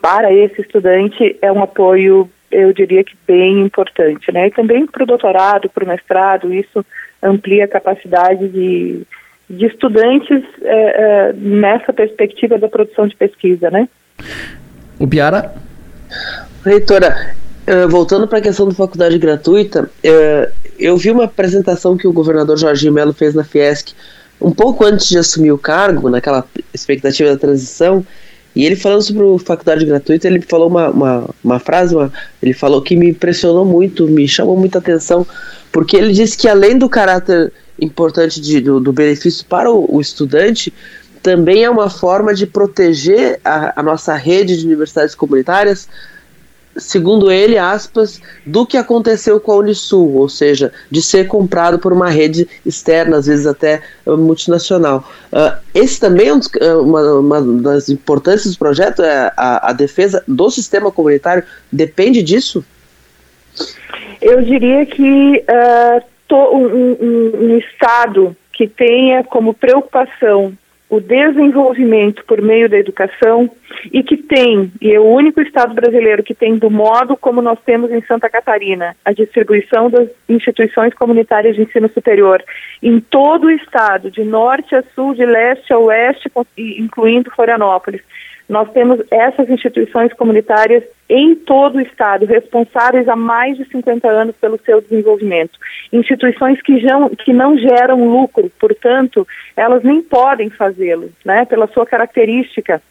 [0.00, 4.48] para esse estudante é um apoio, eu diria que bem importante, né?
[4.48, 6.84] E também para o doutorado, para o mestrado, isso
[7.22, 9.06] amplia a capacidade de
[9.52, 13.86] de estudantes é, é, nessa perspectiva da produção de pesquisa, né?
[14.98, 15.54] O Piara?
[16.64, 17.34] Reitora,
[17.68, 22.12] uh, voltando para a questão da faculdade gratuita, uh, eu vi uma apresentação que o
[22.12, 23.92] governador Jorginho Melo fez na Fiesc
[24.40, 28.04] um pouco antes de assumir o cargo, naquela expectativa da transição,
[28.56, 32.12] e ele falando sobre a faculdade gratuita, ele falou uma, uma, uma frase, uma,
[32.42, 35.26] ele falou que me impressionou muito, me chamou muita atenção,
[35.70, 40.00] porque ele disse que além do caráter importante de, do, do, benefício para o, o,
[40.00, 40.72] estudante,
[41.22, 45.88] também é uma forma de proteger a, a, nossa rede de universidades comunitárias
[46.76, 51.92] segundo ele, aspas, do que aconteceu com a Unisul, ou seja, de ser comprado por
[51.92, 55.08] uma rede externa, às vezes até uh, multinacional.
[55.32, 56.40] Uh, esse também é um,
[56.80, 62.64] uma, uma, das importâncias do projeto, é a, a defesa do sistema comunitário depende disso?
[64.20, 70.52] Eu diria que uh, um, um, um Estado que tenha como preocupação
[70.92, 73.50] o desenvolvimento por meio da educação
[73.90, 77.58] e que tem, e é o único estado brasileiro que tem do modo como nós
[77.64, 82.44] temos em Santa Catarina, a distribuição das instituições comunitárias de ensino superior
[82.82, 88.02] em todo o estado, de norte a sul, de leste a oeste, incluindo Florianópolis.
[88.52, 94.36] Nós temos essas instituições comunitárias em todo o Estado, responsáveis há mais de 50 anos
[94.36, 95.58] pelo seu desenvolvimento.
[95.90, 101.86] Instituições que, já, que não geram lucro, portanto, elas nem podem fazê-lo, né, pela sua
[101.86, 102.82] característica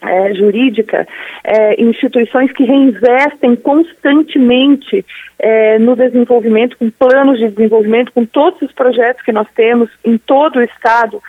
[0.00, 1.06] é, jurídica,
[1.44, 5.04] é, instituições que reinvestem constantemente
[5.38, 10.16] é, no desenvolvimento, com planos de desenvolvimento, com todos os projetos que nós temos em
[10.16, 11.22] todo o Estado,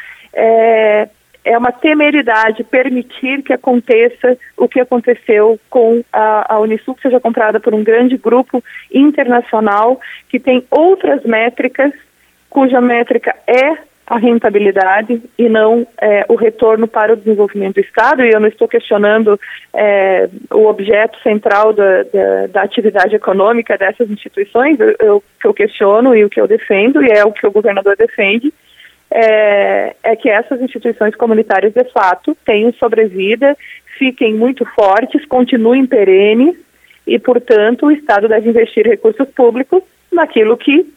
[1.43, 7.19] é, uma temeridade permitir que aconteça o que aconteceu com a, a Unisul, que seja
[7.19, 11.91] comprada por um grande grupo internacional que tem outras métricas,
[12.49, 18.23] cuja métrica é a rentabilidade e não é, o retorno para o desenvolvimento do Estado.
[18.23, 19.39] E eu não estou questionando
[19.73, 24.77] é, o objeto central da, da, da, atividade econômica dessas instituições.
[24.79, 27.95] O que eu questiono e o que eu defendo, e é o que o governador
[27.95, 28.53] defende,
[29.15, 33.55] é, é que essas instituições comunitárias, de fato, tenham sobrevida,
[33.97, 36.55] fiquem muito fortes, continuem perenes
[37.05, 40.91] e, portanto, o Estado deve investir recursos públicos naquilo que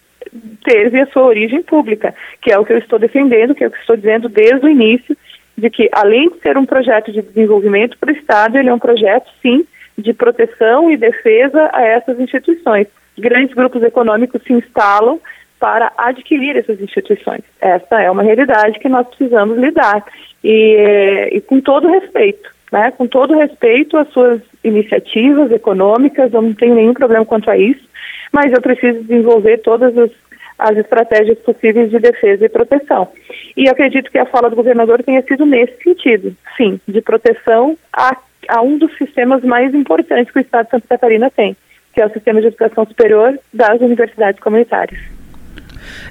[0.64, 3.70] teve a sua origem pública, que é o que eu estou defendendo, que é o
[3.70, 5.14] que estou dizendo desde o início,
[5.56, 8.78] de que, além de ser um projeto de desenvolvimento para o Estado, ele é um
[8.78, 12.86] projeto, sim, de proteção e defesa a essas instituições.
[13.18, 15.20] Grandes grupos econômicos se instalam
[15.58, 17.42] para adquirir essas instituições.
[17.60, 20.04] Essa é uma realidade que nós precisamos lidar
[20.44, 22.90] e, e com todo respeito, né?
[22.92, 27.86] Com todo respeito às suas iniciativas econômicas, eu não tenho nenhum problema quanto a isso,
[28.32, 30.10] mas eu preciso desenvolver todas as,
[30.58, 33.08] as estratégias possíveis de defesa e proteção.
[33.56, 38.16] E acredito que a fala do governador tenha sido nesse sentido, sim, de proteção a,
[38.48, 41.56] a um dos sistemas mais importantes que o Estado de Santa Catarina tem,
[41.94, 45.15] que é o sistema de educação superior das universidades comunitárias.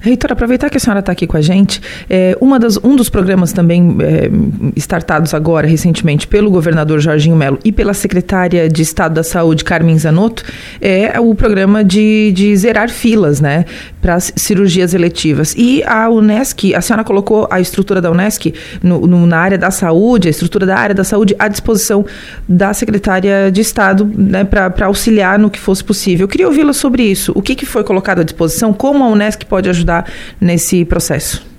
[0.02, 3.10] Reitor, aproveitar que a senhora está aqui com a gente, é, uma das, um dos
[3.10, 4.30] programas também é,
[4.76, 9.98] startados agora, recentemente, pelo governador Jorginho Melo e pela secretária de Estado da Saúde, Carmen
[9.98, 10.44] Zanotto,
[10.82, 13.66] é o programa de, de zerar filas, né,
[14.02, 15.56] para cirurgias eletivas.
[15.58, 19.72] E a Unesc, a senhora colocou a estrutura da Unesc no, no, na área da
[19.72, 22.06] saúde, a estrutura da área da saúde à disposição
[22.48, 26.26] da secretária de Estado, né, para auxiliar no que fosse possível.
[26.26, 27.32] Eu queria ouvi-la sobre isso.
[27.36, 28.74] O que, que foi colocado à disposição?
[28.74, 31.56] Como a Unesc pode ajudar nesse processo?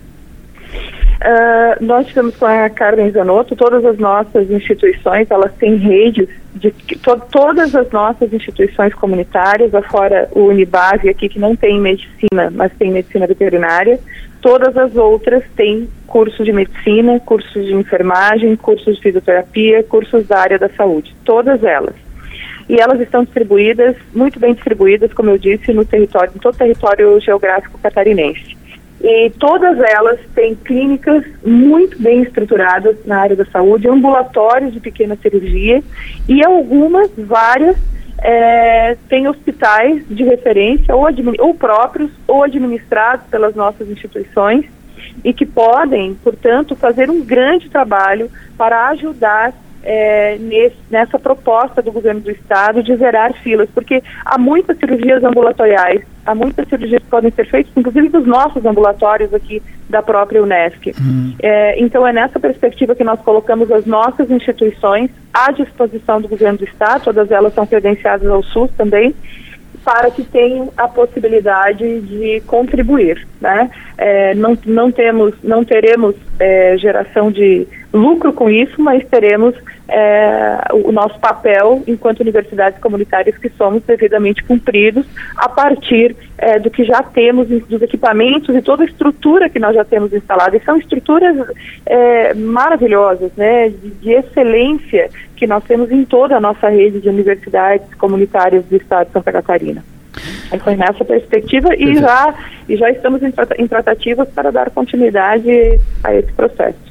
[1.16, 6.70] Uh, nós tivemos com a Carmen Zanotto, todas as nossas instituições, elas têm redes, de
[6.70, 12.70] to, todas as nossas instituições comunitárias, afora o Unibase aqui, que não tem medicina, mas
[12.78, 13.98] tem medicina veterinária,
[14.42, 20.38] todas as outras têm cursos de medicina, cursos de enfermagem, cursos de fisioterapia, cursos da
[20.38, 22.05] área da saúde, todas elas
[22.68, 26.58] e elas estão distribuídas, muito bem distribuídas, como eu disse, no território, em todo o
[26.58, 28.56] território geográfico catarinense.
[29.00, 35.16] E todas elas têm clínicas muito bem estruturadas na área da saúde, ambulatórios de pequena
[35.16, 35.82] cirurgia
[36.28, 37.76] e algumas, várias,
[38.18, 41.06] é, têm hospitais de referência, ou,
[41.38, 44.64] ou próprios, ou administrados pelas nossas instituições,
[45.22, 51.92] e que podem, portanto, fazer um grande trabalho para ajudar é, nesse, nessa proposta do
[51.92, 57.08] governo do estado de zerar filas, porque há muitas cirurgias ambulatoriais, há muitas cirurgias que
[57.08, 60.88] podem ser feitas, inclusive dos nossos ambulatórios aqui da própria Unesc.
[60.98, 61.34] Uhum.
[61.40, 66.58] É, então é nessa perspectiva que nós colocamos as nossas instituições à disposição do governo
[66.58, 69.14] do estado, todas elas são credenciadas ao SUS também,
[69.84, 73.70] para que tenham a possibilidade de contribuir, né?
[73.96, 79.54] É, não, não temos, não teremos é, geração de lucro com isso, mas teremos
[79.88, 86.70] é, o nosso papel enquanto universidades comunitárias que somos devidamente cumpridos a partir é, do
[86.70, 90.56] que já temos, dos equipamentos e toda a estrutura que nós já temos instalada.
[90.56, 91.36] E são estruturas
[91.84, 97.08] é, maravilhosas, né, de, de, excelência que nós temos em toda a nossa rede de
[97.08, 99.84] universidades comunitárias do estado de Santa Catarina.
[100.50, 102.34] Aí foi nessa perspectiva e já,
[102.68, 105.50] e já estamos em, em tratativas para dar continuidade
[106.02, 106.85] a esse processo.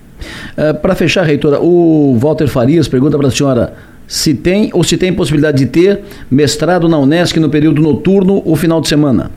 [0.57, 3.73] Uh, para fechar, reitora, o Walter Farias pergunta para a senhora:
[4.07, 8.55] se tem ou se tem possibilidade de ter mestrado na Unesc no período noturno ou
[8.55, 9.31] final de semana?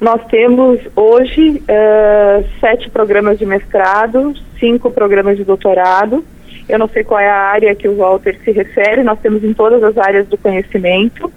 [0.00, 6.24] Nós temos hoje uh, sete programas de mestrado, cinco programas de doutorado.
[6.68, 9.52] Eu não sei qual é a área que o Walter se refere, nós temos em
[9.52, 11.30] todas as áreas do conhecimento.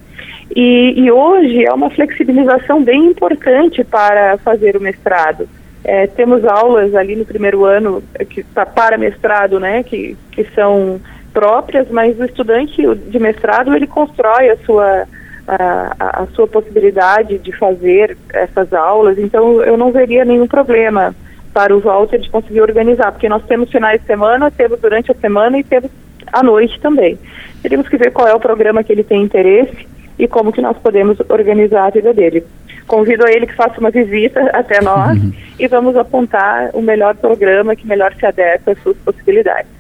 [0.56, 5.50] E, e hoje é uma flexibilização bem importante para fazer o mestrado.
[5.84, 11.00] É, temos aulas ali no primeiro ano que tá para mestrado, né, que, que são
[11.34, 15.06] próprias, mas o estudante de mestrado ele constrói a sua
[15.48, 21.14] a, a, sua possibilidade de fazer essas aulas, então eu não veria nenhum problema
[21.54, 25.16] para o Walter de conseguir organizar, porque nós temos finais de semana, temos durante a
[25.16, 25.92] semana e temos
[26.32, 27.20] à noite também.
[27.62, 30.78] Teríamos que ver qual é o programa que ele tem interesse e como que nós
[30.78, 32.44] podemos organizar a vida dele.
[32.88, 35.32] Convido a ele que faça uma visita até nós uhum.
[35.58, 39.72] e vamos apontar o melhor programa que melhor se adequa às suas possibilidades.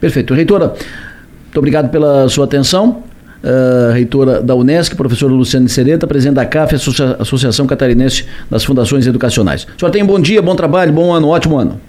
[0.00, 0.34] Perfeito.
[0.34, 3.02] Reitora, muito obrigado pela sua atenção
[3.42, 9.06] uh, reitora da Unesc, professora Luciane Sereta, presidente da CAF, Associa Associação Catarinense das Fundações
[9.06, 9.64] Educacionais.
[9.64, 11.80] O senhor tem um bom dia, bom trabalho, bom ano, ótimo ano.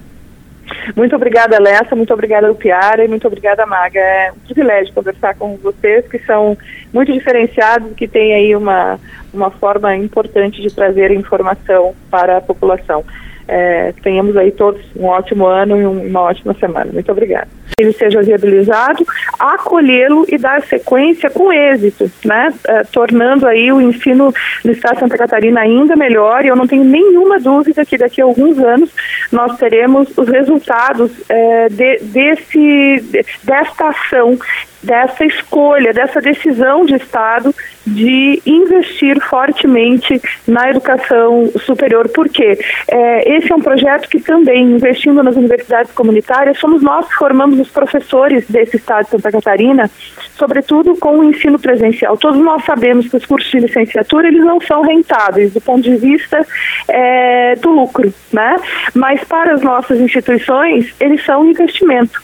[0.95, 3.99] Muito obrigada, Lessa, muito obrigada, Lupiara, e muito obrigada, Maga.
[3.99, 6.57] É um privilégio conversar com vocês, que são
[6.93, 8.99] muito diferenciados, que têm aí uma,
[9.37, 13.05] uma forma importante de trazer informação para a população.
[13.47, 16.91] É, tenhamos aí todos um ótimo ano e uma ótima semana.
[16.91, 19.05] Muito obrigada ele seja viabilizado,
[19.37, 22.53] acolhê-lo e dar sequência com êxito, né?
[22.67, 26.67] É, tornando aí o ensino no estado de Santa Catarina ainda melhor e eu não
[26.67, 28.89] tenho nenhuma dúvida que daqui a alguns anos
[29.31, 34.37] nós teremos os resultados é, de, desse, desta ação
[34.81, 37.53] dessa escolha, dessa decisão de Estado
[37.85, 42.09] de investir fortemente na educação superior.
[42.09, 42.59] Por quê?
[42.87, 47.56] É, esse é um projeto que também, investindo nas universidades comunitárias, somos nós que formamos
[47.59, 49.89] os professores desse Estado de Santa Catarina,
[50.37, 52.17] sobretudo com o ensino presencial.
[52.17, 55.95] Todos nós sabemos que os cursos de licenciatura eles não são rentáveis do ponto de
[55.95, 56.45] vista
[56.87, 58.57] é, do lucro, né?
[58.93, 62.19] Mas para as nossas instituições eles são um investimento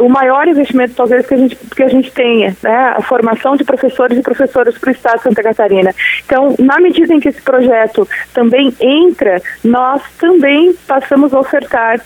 [0.00, 3.64] o maior investimento talvez que a gente, que a gente tenha, né, a formação de
[3.64, 5.94] professores e professoras para o Estado de Santa Catarina.
[6.24, 12.00] Então, na medida em que esse projeto também entra, nós também passamos a ofertar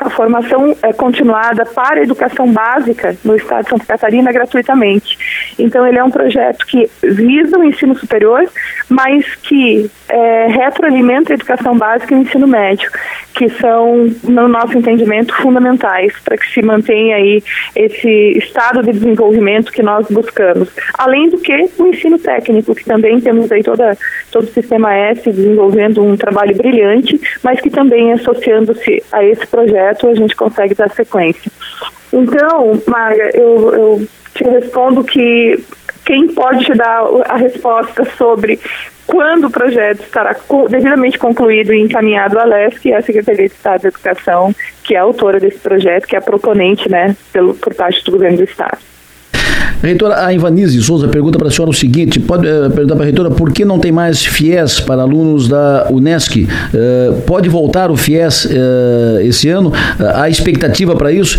[0.00, 5.18] a formação é, continuada para a educação básica no estado de Santa Catarina gratuitamente.
[5.58, 8.48] Então, ele é um projeto que visa o ensino superior,
[8.88, 12.90] mas que é, retroalimenta a educação básica e o ensino médio,
[13.34, 17.42] que são, no nosso entendimento, fundamentais para que se mantenha aí
[17.74, 20.68] esse estado de desenvolvimento que nós buscamos.
[20.98, 23.96] Além do que o ensino técnico, que também temos aí toda,
[24.30, 30.08] todo o sistema S desenvolvendo um trabalho brilhante, mas que também associando-se a esse projeto
[30.08, 31.50] a gente consegue dar sequência.
[32.12, 35.58] Então, Maga, eu, eu te respondo que
[36.04, 38.60] quem pode te dar a resposta sobre
[39.06, 40.36] quando o projeto estará
[40.68, 44.98] devidamente concluído e encaminhado à LESC, é a Secretaria de Estado de Educação, que é
[44.98, 48.44] a autora desse projeto, que é a proponente né, pelo, por parte do governo do
[48.44, 48.78] Estado.
[49.82, 53.06] Reitora, a Ivanise Souza pergunta para a senhora o seguinte: pode uh, perguntar para a
[53.06, 56.42] reitora por que não tem mais FIES para alunos da Unesc?
[56.42, 59.72] Uh, pode voltar o FIES uh, esse ano?
[60.14, 61.38] há expectativa para isso?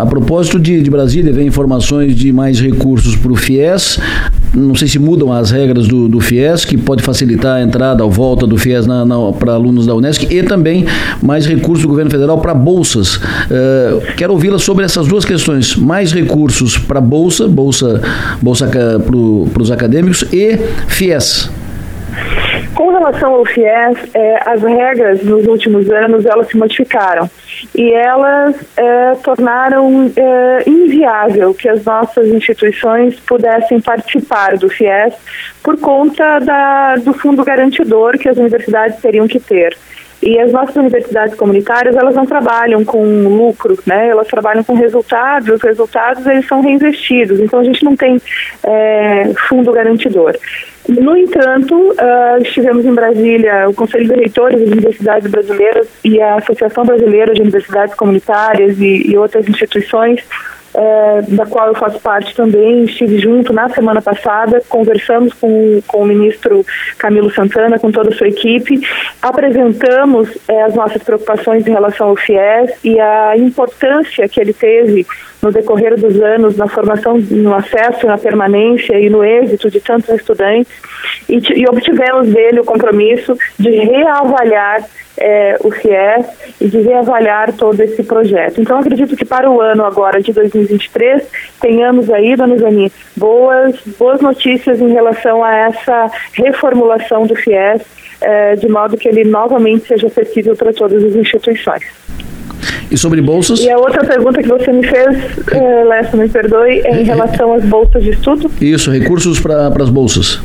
[0.00, 3.98] a propósito de, de Brasília, vem informações de mais recursos para o FIES.
[4.54, 8.10] Não sei se mudam as regras do, do FIES, que pode facilitar a entrada ou
[8.10, 8.86] volta do FIES
[9.38, 10.86] para alunos da Unesc, e também
[11.22, 13.20] mais recursos do governo federal para bolsas.
[14.16, 18.00] quero ouvi-la sobre essas duas questões: mais recursos para bolsa bolsa,
[18.40, 21.50] bolsa para os acadêmicos e FIES.
[22.78, 27.28] Com relação ao FIES, é, as regras nos últimos anos elas se modificaram
[27.74, 35.12] e elas é, tornaram é, inviável que as nossas instituições pudessem participar do FIES
[35.60, 39.76] por conta da, do fundo garantidor que as universidades teriam que ter.
[40.22, 44.08] E as nossas universidades comunitárias, elas não trabalham com lucro, né?
[44.08, 48.20] Elas trabalham com resultados, os resultados eles são reinvestidos, então a gente não tem
[48.64, 50.36] é, fundo garantidor.
[50.88, 56.36] No entanto, uh, estivemos em Brasília, o Conselho de Reitores das Universidades Brasileiras e a
[56.36, 60.24] Associação Brasileira de Universidades Comunitárias e, e outras instituições
[60.74, 66.02] é, da qual eu faço parte também, estive junto na semana passada, conversamos com, com
[66.02, 66.64] o ministro
[66.96, 68.80] Camilo Santana, com toda a sua equipe,
[69.22, 75.06] apresentamos é, as nossas preocupações em relação ao FIES e a importância que ele teve
[75.42, 80.08] no decorrer dos anos na formação, no acesso, na permanência e no êxito de tantos
[80.10, 80.72] estudantes
[81.28, 84.84] e, e obtivemos dele o compromisso de reavaliar
[85.20, 86.26] é, o FIES
[86.60, 88.60] e de reavaliar todo esse projeto.
[88.60, 91.26] Então, acredito que para o ano agora de 2023,
[91.60, 97.82] tenhamos aí, dona Zani, boas, boas notícias em relação a essa reformulação do FIES,
[98.20, 101.82] é, de modo que ele novamente seja acessível para todas as instituições.
[102.90, 103.60] E sobre bolsas?
[103.60, 105.18] E a outra pergunta que você me fez,
[105.52, 108.50] é, Lessa, me perdoe, é em relação às bolsas de estudo?
[108.60, 110.40] Isso, recursos para as bolsas.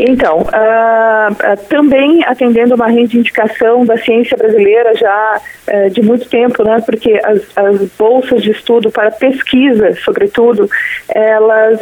[0.00, 6.82] Então, uh, também atendendo uma reivindicação da ciência brasileira já uh, de muito tempo, né,
[6.84, 10.68] porque as, as, bolsas de estudo para pesquisa, sobretudo,
[11.08, 11.80] elas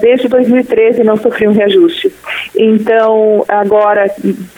[0.00, 2.12] desde 2013 não sofriam reajuste.
[2.56, 4.06] Então, agora,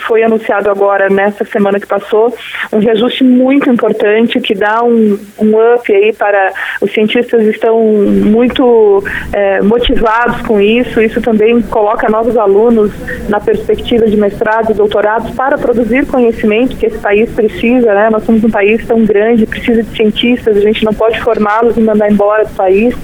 [0.06, 2.34] foi anunciado agora, nessa semana que passou,
[2.72, 9.02] um reajuste muito importante que dá um, um up aí para os cientistas estão muito
[9.62, 12.92] motivados com isso, isso também coloca novos alunos alunos
[13.28, 18.10] na perspectiva de mestrado e doutorado para produzir conhecimento que esse país precisa, né?
[18.10, 21.80] Nós somos um país tão grande, precisa de cientistas, a gente não pode formá-los e
[21.80, 22.94] mandar embora do país,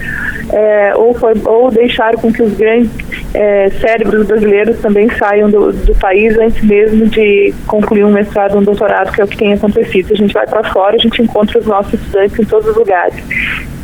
[0.52, 2.90] é, ou, for, ou deixar com que os grandes
[3.34, 8.62] é, cérebros brasileiros também saiam do, do país antes mesmo de concluir um mestrado, um
[8.62, 10.12] doutorado, que é o que tem acontecido.
[10.12, 13.16] A gente vai para fora, a gente encontra os nossos estudantes em todos os lugares.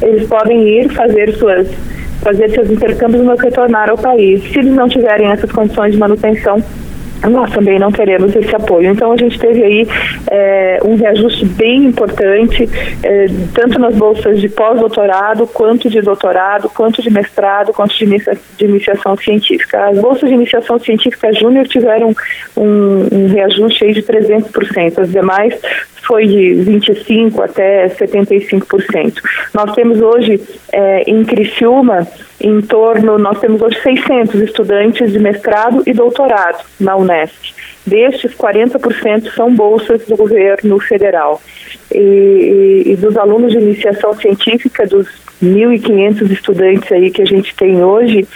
[0.00, 1.68] Eles podem ir fazer suas
[2.22, 4.42] fazer seus intercâmbios, mas retornar ao país.
[4.52, 6.62] Se eles não tiverem essas condições de manutenção,
[7.30, 8.90] nós também não teremos esse apoio.
[8.90, 9.88] Então a gente teve aí
[10.30, 12.68] é, um reajuste bem importante,
[13.02, 18.38] é, tanto nas bolsas de pós-doutorado, quanto de doutorado, quanto de mestrado, quanto de, inicia
[18.56, 19.88] de iniciação científica.
[19.88, 22.14] As bolsas de iniciação científica júnior tiveram
[22.56, 25.54] um, um reajuste aí de 300%, as demais
[26.06, 29.14] foi de 25% até 75%.
[29.54, 30.40] Nós temos hoje
[30.72, 32.06] é, em Criciúma
[32.40, 37.54] em torno, nós temos hoje 600 estudantes de mestrado e doutorado na Unesp.
[37.86, 41.40] Destes, 40% são bolsas do governo federal.
[41.92, 45.06] E, e, dos alunos de iniciação científica, dos
[45.42, 48.26] 1.500 estudantes aí que a gente tem hoje,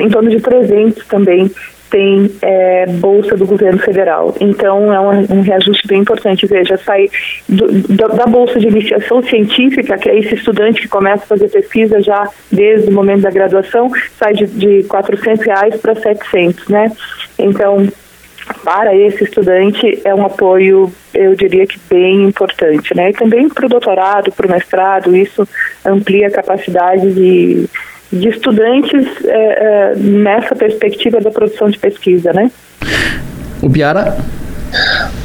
[0.00, 1.50] em torno de 300 também
[1.94, 4.34] tem é, bolsa do governo federal.
[4.40, 6.44] Então é um, um reajuste bem importante.
[6.44, 7.08] Veja, sai
[7.48, 11.48] do, do, da bolsa de iniciação científica, que é esse estudante que começa a fazer
[11.48, 16.90] pesquisa já desde o momento da graduação, sai de, de 400 reais para 700, né?
[17.38, 17.86] Então
[18.64, 23.10] para esse estudante é um apoio, eu diria que bem importante, né?
[23.10, 25.48] E também para o doutorado, para o mestrado, isso
[25.86, 27.68] amplia a capacidade de
[28.14, 32.50] de estudantes é, é, nessa perspectiva da produção de pesquisa, né?
[33.60, 34.16] O Biara?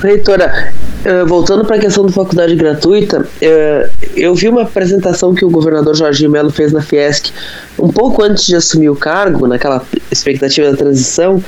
[0.02, 0.72] Reitora,
[1.06, 5.50] uh, voltando para a questão da faculdade gratuita, uh, eu vi uma apresentação que o
[5.50, 7.32] governador Jorginho Melo fez na Fiesc
[7.78, 11.42] um pouco antes de assumir o cargo, naquela expectativa da transição,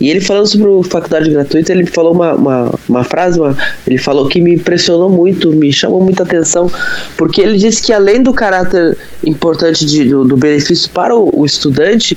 [0.00, 3.96] e ele falando sobre a faculdade gratuita, ele falou uma, uma, uma frase, uma, ele
[3.96, 6.70] falou que me impressionou muito, me chamou muita atenção,
[7.16, 11.46] porque ele disse que além do caráter importante de, do, do benefício para o, o
[11.46, 12.16] estudante,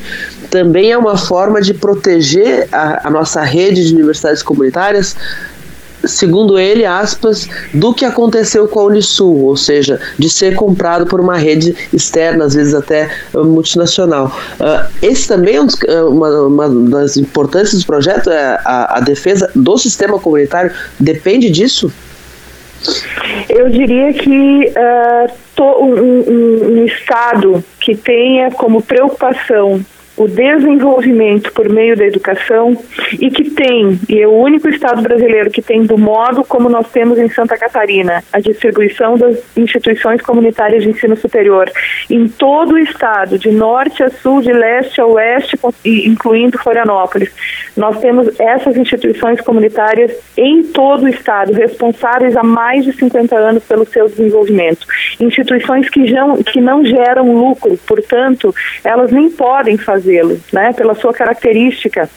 [0.49, 5.15] também é uma forma de proteger a, a nossa rede de universidades comunitárias
[6.05, 11.19] segundo ele, aspas, do que aconteceu com a Unisul, ou seja, de ser comprado por
[11.19, 14.31] uma rede externa, às vezes até uh, multinacional.
[14.59, 18.99] Uh, esse também é um, uh, uma, uma, das importâncias do projeto, é a, a
[18.99, 21.91] defesa do sistema comunitário depende disso?
[23.49, 29.83] Eu diria que uh, to, um, um, um Estado que tenha como preocupação
[30.19, 32.77] o desenvolvimento por meio da educação
[33.13, 36.91] e que tem, e é o único estado brasileiro que tem do modo como nós
[36.91, 41.71] temos em Santa Catarina, a distribuição das instituições comunitárias de ensino superior
[42.09, 47.31] em todo o estado, de norte a sul, de leste a oeste, incluindo Florianópolis.
[47.77, 53.63] Nós temos essas instituições comunitárias em todo o estado, responsáveis há mais de 50 anos
[53.63, 54.85] pelo seu desenvolvimento.
[55.17, 58.53] Instituições que, já, que não geram lucro, portanto,
[58.83, 62.09] elas nem podem fazer fazê-lo, né, pela sua característica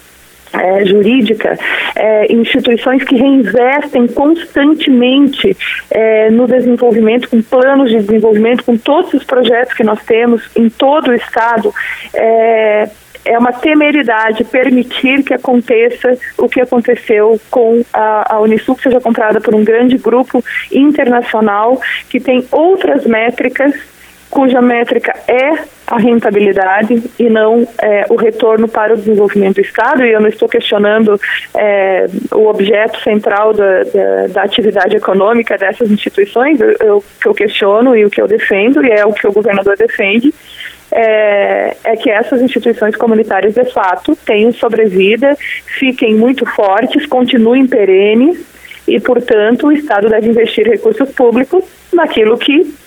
[0.53, 1.57] é, jurídica,
[1.95, 5.57] é, instituições que reinvestem constantemente
[5.89, 10.69] é, no desenvolvimento, com planos de desenvolvimento, com todos os projetos que nós temos em
[10.69, 11.73] todo o Estado.
[12.13, 12.87] É,
[13.25, 18.99] é uma temeridade permitir que aconteça o que aconteceu com a, a Unisul, que seja
[18.99, 23.73] comprada por um grande grupo internacional que tem outras métricas
[24.33, 30.03] cuja métrica é a rentabilidade e não é, o retorno para o desenvolvimento do Estado,
[30.03, 31.21] e eu não estou questionando
[31.55, 37.95] é, o objeto central da, da, da, atividade econômica dessas instituições, eu, que eu questiono
[37.95, 40.33] e o que eu defendo, e é o que o governador defende,
[40.91, 45.37] é, é que essas instituições comunitárias, de fato, tenham sobrevida,
[45.77, 48.43] fiquem muito fortes, continuem perenes
[48.87, 51.63] e, portanto, o Estado deve investir recursos públicos
[51.93, 52.81] naquilo que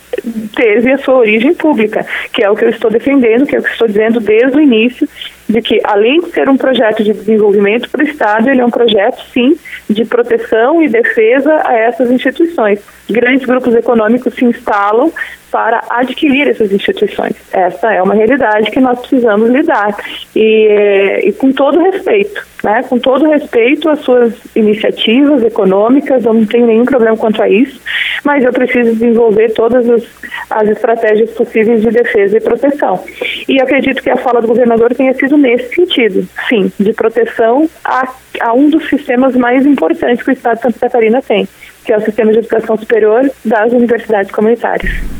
[0.55, 3.63] teve a sua origem pública, que é o que eu estou defendendo, que é o
[3.63, 5.07] que estou dizendo desde o início,
[5.47, 8.69] de que além de ser um projeto de desenvolvimento para o Estado, ele é um
[8.69, 9.57] projeto, sim,
[9.89, 12.79] de proteção e defesa a essas instituições.
[13.09, 15.11] Grandes grupos econômicos se instalam
[15.49, 17.33] para adquirir essas instituições.
[17.53, 19.95] Essa é uma realidade que nós precisamos lidar
[20.35, 22.83] e, e com todo respeito, né?
[22.83, 27.79] Com todo respeito às suas iniciativas econômicas, eu não tenho nenhum problema quanto a isso,
[28.27, 30.03] mas eu preciso desenvolver todas as,
[30.49, 33.01] as estratégias possíveis de defesa e proteção.
[33.47, 38.13] E acredito que a fala do governador tenha sido nesse sentido, sim, de proteção a,
[38.41, 41.47] a um dos sistemas mais importantes que o Estado de Santa Catarina tem,
[41.85, 45.16] que é o sistema de educação superior das universidades comunitárias.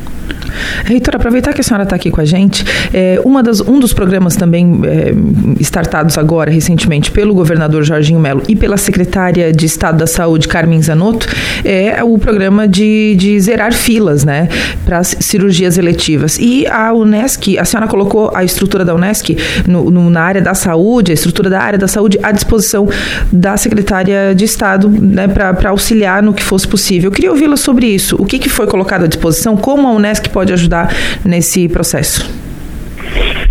[0.84, 3.92] Reitor, aproveitar que a senhora está aqui com a gente, é, uma das, um dos
[3.92, 5.12] programas também é,
[5.60, 10.80] startados agora, recentemente, pelo governador Jorginho Melo e pela secretária de Estado da Saúde, Carmen
[10.80, 11.26] Zanotto,
[11.64, 14.48] é o programa de, de zerar filas, né,
[14.84, 16.38] para cirurgias eletivas.
[16.38, 20.54] E a Unesc, a senhora colocou a estrutura da Unesc no, no, na área da
[20.54, 22.88] saúde, a estrutura da área da saúde à disposição
[23.32, 27.08] da secretária de Estado, né, para auxiliar no que fosse possível.
[27.08, 28.16] Eu queria ouvi-la sobre isso.
[28.18, 29.56] O que, que foi colocado à disposição?
[29.56, 30.77] Como a Unesc pode ajudar
[31.24, 32.48] nesse processo?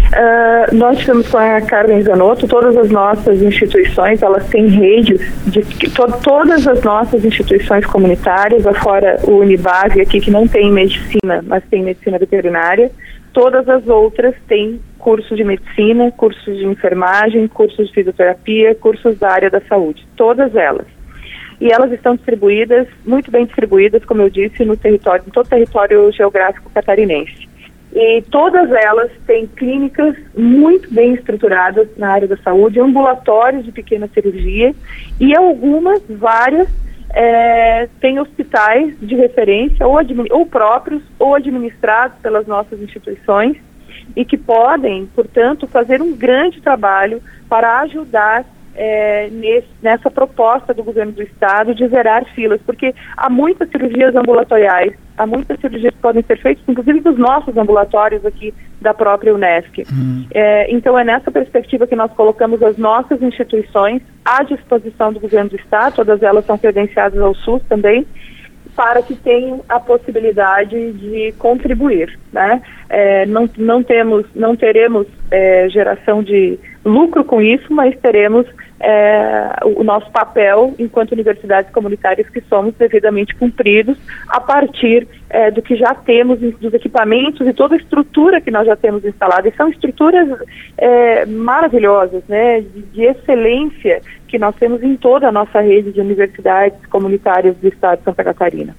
[0.07, 5.61] Uh, nós tivemos com a Carmen Zanotto, todas as nossas instituições, elas têm redes, de
[5.91, 11.63] to, todas as nossas instituições comunitárias, afora o Unibase aqui, que não tem medicina, mas
[11.69, 12.89] tem medicina veterinária,
[13.33, 19.29] todas as outras têm cursos de medicina, cursos de enfermagem, cursos de fisioterapia, cursos da
[19.29, 20.96] área da saúde, todas elas
[21.59, 25.49] e elas estão distribuídas, muito bem distribuídas, como eu disse, no território, em todo o
[25.49, 27.47] território geográfico catarinense.
[27.93, 34.07] E todas elas têm clínicas muito bem estruturadas na área da saúde, ambulatórios de pequena
[34.13, 34.75] cirurgia
[35.19, 36.67] e algumas, várias,
[37.09, 39.97] é, têm hospitais de referência, ou,
[40.29, 43.57] ou próprios, ou administrados pelas nossas instituições,
[44.15, 48.45] e que podem, portanto, fazer um grande trabalho para ajudar
[48.77, 54.15] é, nesse, nessa proposta do governo do estado de zerar filas, porque há muitas cirurgias
[54.15, 59.33] ambulatoriais, há muitas cirurgias que podem ser feitas, inclusive dos nossos ambulatórios aqui da própria
[59.33, 59.79] Unesc.
[59.91, 60.27] Uhum.
[60.31, 65.49] É, então é nessa perspectiva que nós colocamos as nossas instituições à disposição do governo
[65.49, 68.05] do estado, todas elas são credenciadas ao SUS também,
[68.75, 72.61] para que tenham a possibilidade de contribuir, né?
[72.87, 78.45] É, não, não temos, não teremos é, geração de lucro com isso, mas teremos
[78.79, 83.97] é, o nosso papel enquanto universidades comunitárias que somos devidamente cumpridos
[84.27, 88.65] a partir é, do que já temos, dos equipamentos e toda a estrutura que nós
[88.65, 89.47] já temos instalada.
[89.47, 90.27] E são estruturas
[90.77, 96.01] é, maravilhosas, né, de, de, excelência que nós temos em toda a nossa rede de
[96.01, 98.75] universidades comunitárias do estado de Santa Catarina.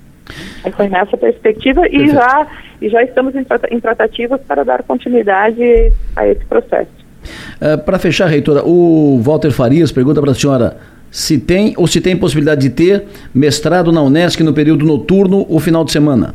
[0.64, 2.46] E foi nessa perspectiva e já,
[2.80, 6.97] e já estamos em, em tratativas para dar continuidade a esse processo.
[7.60, 10.76] Uh, para fechar, reitora, o Walter Farias pergunta para a senhora
[11.10, 13.04] se tem ou se tem possibilidade de ter
[13.34, 16.34] mestrado na Unesc no período noturno ou final de semana.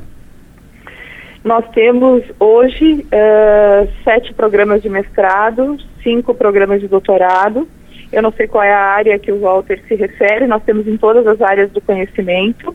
[1.44, 7.68] Nós temos hoje uh, sete programas de mestrado, cinco programas de doutorado.
[8.12, 10.96] Eu não sei qual é a área que o Walter se refere, nós temos em
[10.96, 12.74] todas as áreas do conhecimento.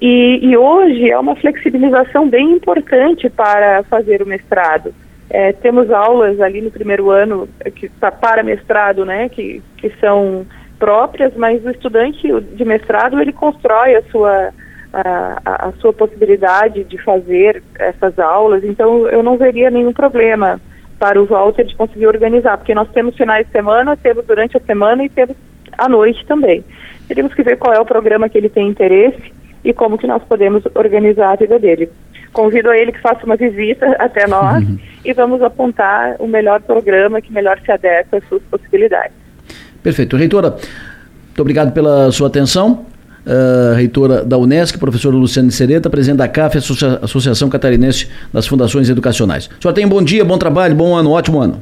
[0.00, 4.94] E, e hoje é uma flexibilização bem importante para fazer o mestrado.
[5.30, 9.90] É, temos aulas ali no primeiro ano é, que tá para mestrado, né, que, que
[10.00, 10.46] são
[10.78, 14.52] próprias, mas o estudante de mestrado ele constrói a sua
[14.92, 20.58] a, a, sua possibilidade de fazer essas aulas, então eu não veria nenhum problema
[20.98, 24.60] para o Walter de conseguir organizar, porque nós temos finais de semana, temos durante a
[24.60, 25.36] semana e temos
[25.76, 26.64] à noite também.
[27.06, 30.22] Teríamos que ver qual é o programa que ele tem interesse e como que nós
[30.24, 31.90] podemos organizar a vida dele.
[32.38, 34.78] Convido a ele que faça uma visita até nós uhum.
[35.04, 39.10] e vamos apontar o melhor programa que melhor se adequa às suas possibilidades.
[39.82, 40.16] Perfeito.
[40.16, 42.86] Reitora, muito obrigado pela sua atenção.
[43.26, 48.88] Uh, reitora da Unesc, professora Luciane Sereta, presidente da CAF, Associa Associação Catarinense das Fundações
[48.88, 49.50] Educacionais.
[49.58, 51.60] A senhora tem um bom dia, bom trabalho, bom ano, ótimo ano.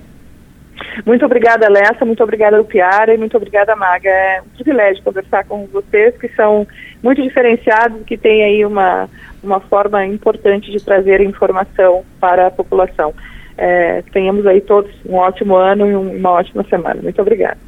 [1.07, 4.11] Muito obrigada, Lessa, muito obrigada, Lupiara, e muito obrigada, Maga.
[4.11, 6.67] É um privilégio conversar com vocês, que são
[7.03, 9.09] muito diferenciados, que têm aí uma,
[9.47, 13.15] uma forma importante de trazer informação para a população.
[13.57, 17.01] É, tenhamos aí todos um ótimo ano e uma ótima semana.
[17.03, 17.59] Muito obrigada.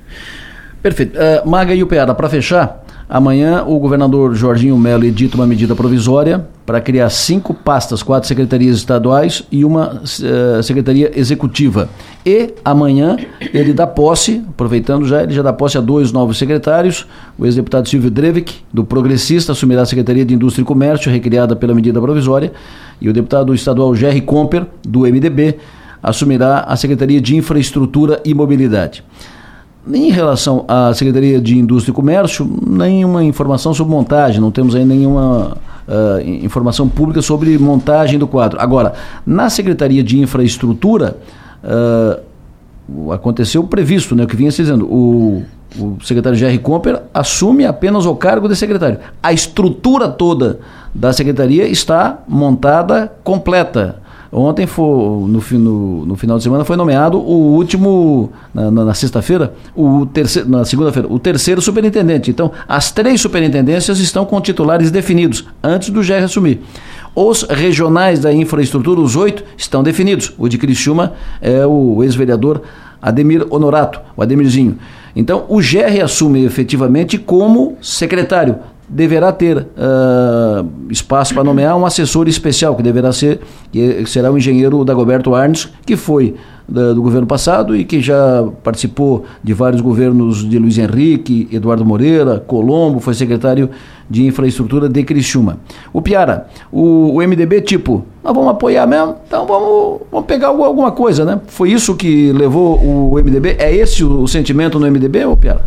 [0.82, 1.18] Perfeito.
[1.18, 5.74] Uh, Maga e o Piara, para fechar, Amanhã, o governador Jorginho Melo edita uma medida
[5.74, 11.88] provisória para criar cinco pastas, quatro secretarias estaduais e uma uh, secretaria executiva.
[12.26, 13.16] E amanhã
[13.54, 17.06] ele dá posse, aproveitando já, ele já dá posse a dois novos secretários.
[17.38, 21.74] O ex-deputado Silvio Drevik, do Progressista, assumirá a Secretaria de Indústria e Comércio, recriada pela
[21.74, 22.52] medida provisória,
[23.00, 25.56] e o deputado estadual Jerry Comper, do MDB,
[26.02, 29.02] assumirá a Secretaria de Infraestrutura e Mobilidade.
[29.92, 34.84] Em relação à Secretaria de Indústria e Comércio, nenhuma informação sobre montagem, não temos aí
[34.84, 38.60] nenhuma uh, informação pública sobre montagem do quadro.
[38.60, 38.92] Agora,
[39.24, 41.16] na Secretaria de Infraestrutura,
[41.64, 45.42] uh, aconteceu o previsto, né, o que vinha se dizendo, o,
[45.78, 48.98] o secretário Jerry Comper assume apenas o cargo de secretário.
[49.22, 50.60] A estrutura toda
[50.94, 53.96] da secretaria está montada completa
[54.30, 58.94] Ontem, foi, no, no, no, final de semana, foi nomeado o último, na, na, na
[58.94, 62.30] sexta-feira, o terceiro, na segunda-feira, o terceiro superintendente.
[62.30, 66.60] Então, as três superintendências estão com titulares definidos, antes do GER assumir.
[67.14, 70.34] Os regionais da infraestrutura, os oito, estão definidos.
[70.36, 72.62] O de Criciúma é o ex-vereador
[73.00, 74.78] Ademir Honorato, o Ademirzinho.
[75.16, 78.56] Então, o GR assume efetivamente como secretário
[78.88, 84.38] deverá ter uh, espaço para nomear um assessor especial, que deverá ser, que será o
[84.38, 86.34] engenheiro Dagoberto Arnes, que foi
[86.68, 91.84] da, do governo passado e que já participou de vários governos de Luiz Henrique, Eduardo
[91.84, 93.70] Moreira, Colombo, foi secretário
[94.08, 95.58] de infraestrutura de Criciúma.
[95.92, 100.92] O Piara, o, o MDB, tipo, nós vamos apoiar mesmo, então vamos, vamos pegar alguma
[100.92, 101.40] coisa, né?
[101.46, 103.56] Foi isso que levou o MDB?
[103.58, 105.64] É esse o sentimento no MDB, ô Piara?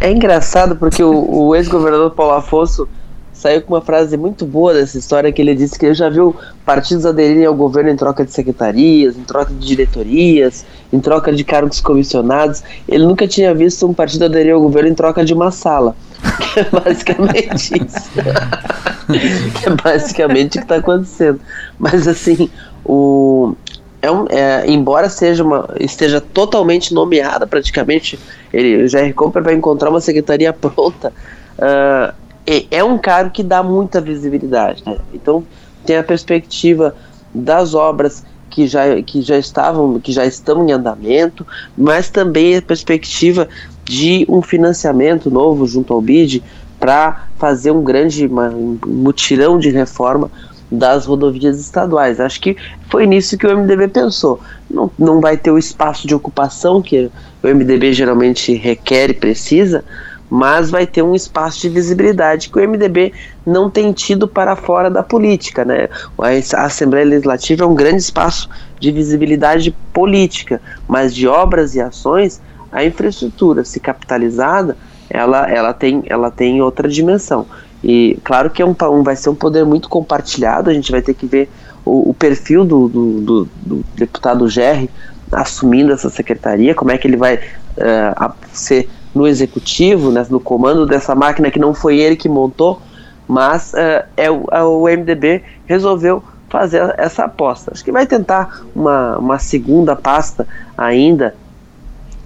[0.00, 2.88] É engraçado porque o, o ex-governador Paulo Afonso
[3.32, 6.34] saiu com uma frase muito boa dessa história que ele disse que ele já viu
[6.64, 11.44] partidos aderirem ao governo em troca de secretarias, em troca de diretorias, em troca de
[11.44, 12.64] cargos comissionados.
[12.88, 15.94] Ele nunca tinha visto um partido aderir ao governo em troca de uma sala.
[16.48, 18.10] Que é basicamente isso.
[19.60, 21.40] que é basicamente o que está acontecendo.
[21.78, 22.50] Mas assim,
[22.84, 23.54] o,
[24.00, 28.18] é um, é, embora seja uma, esteja totalmente nomeada praticamente,
[28.52, 31.12] ele, o Jair Comper vai encontrar uma secretaria pronta.
[31.58, 32.14] Uh,
[32.46, 34.82] é, é, um cargo que dá muita visibilidade.
[34.86, 34.96] Né?
[35.12, 35.44] Então
[35.84, 36.94] tem a perspectiva
[37.34, 41.46] das obras que já, que já estavam, que já estão em andamento,
[41.76, 43.48] mas também a perspectiva
[43.84, 46.42] de um financiamento novo junto ao BID
[46.78, 50.30] para fazer um grande uma, um mutirão de reforma
[50.70, 52.20] das rodovias estaduais.
[52.20, 52.56] Acho que
[52.88, 54.40] foi nisso que o MDB pensou.
[54.70, 57.10] Não, não vai ter o espaço de ocupação que
[57.42, 59.84] o MDB geralmente requer e precisa,
[60.30, 63.12] mas vai ter um espaço de visibilidade que o MDB
[63.46, 65.64] não tem tido para fora da política.
[65.64, 65.88] Né?
[66.18, 68.48] A Assembleia Legislativa é um grande espaço
[68.78, 72.40] de visibilidade política, mas de obras e ações,
[72.70, 74.76] a infraestrutura, se capitalizada,
[75.08, 77.46] ela, ela, tem, ela tem outra dimensão.
[77.82, 81.00] E claro que é um, um, vai ser um poder muito compartilhado, a gente vai
[81.00, 81.48] ter que ver
[81.84, 84.90] o, o perfil do, do, do, do, deputado Gerry
[85.30, 90.86] assumindo essa secretaria, como é que ele vai uh, ser no executivo, né, no comando
[90.86, 92.80] dessa máquina que não foi ele que montou,
[93.26, 97.70] mas uh, é o, é o MDB resolveu fazer essa aposta.
[97.72, 101.34] Acho que vai tentar uma, uma segunda pasta ainda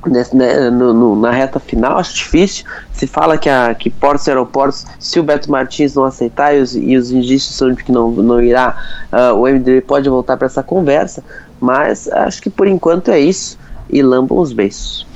[0.06, 2.64] Nesse, né, no, no, na reta final, acho difícil.
[2.92, 6.60] Se fala que, a, que portos e aeroportos, se o Beto Martins não aceitar e
[6.60, 8.76] os, e os indícios são de que não, não irá,
[9.12, 11.22] uh, o MDB pode voltar para essa conversa,
[11.60, 13.58] mas acho que por enquanto é isso.
[13.90, 15.06] E lambam os beijos.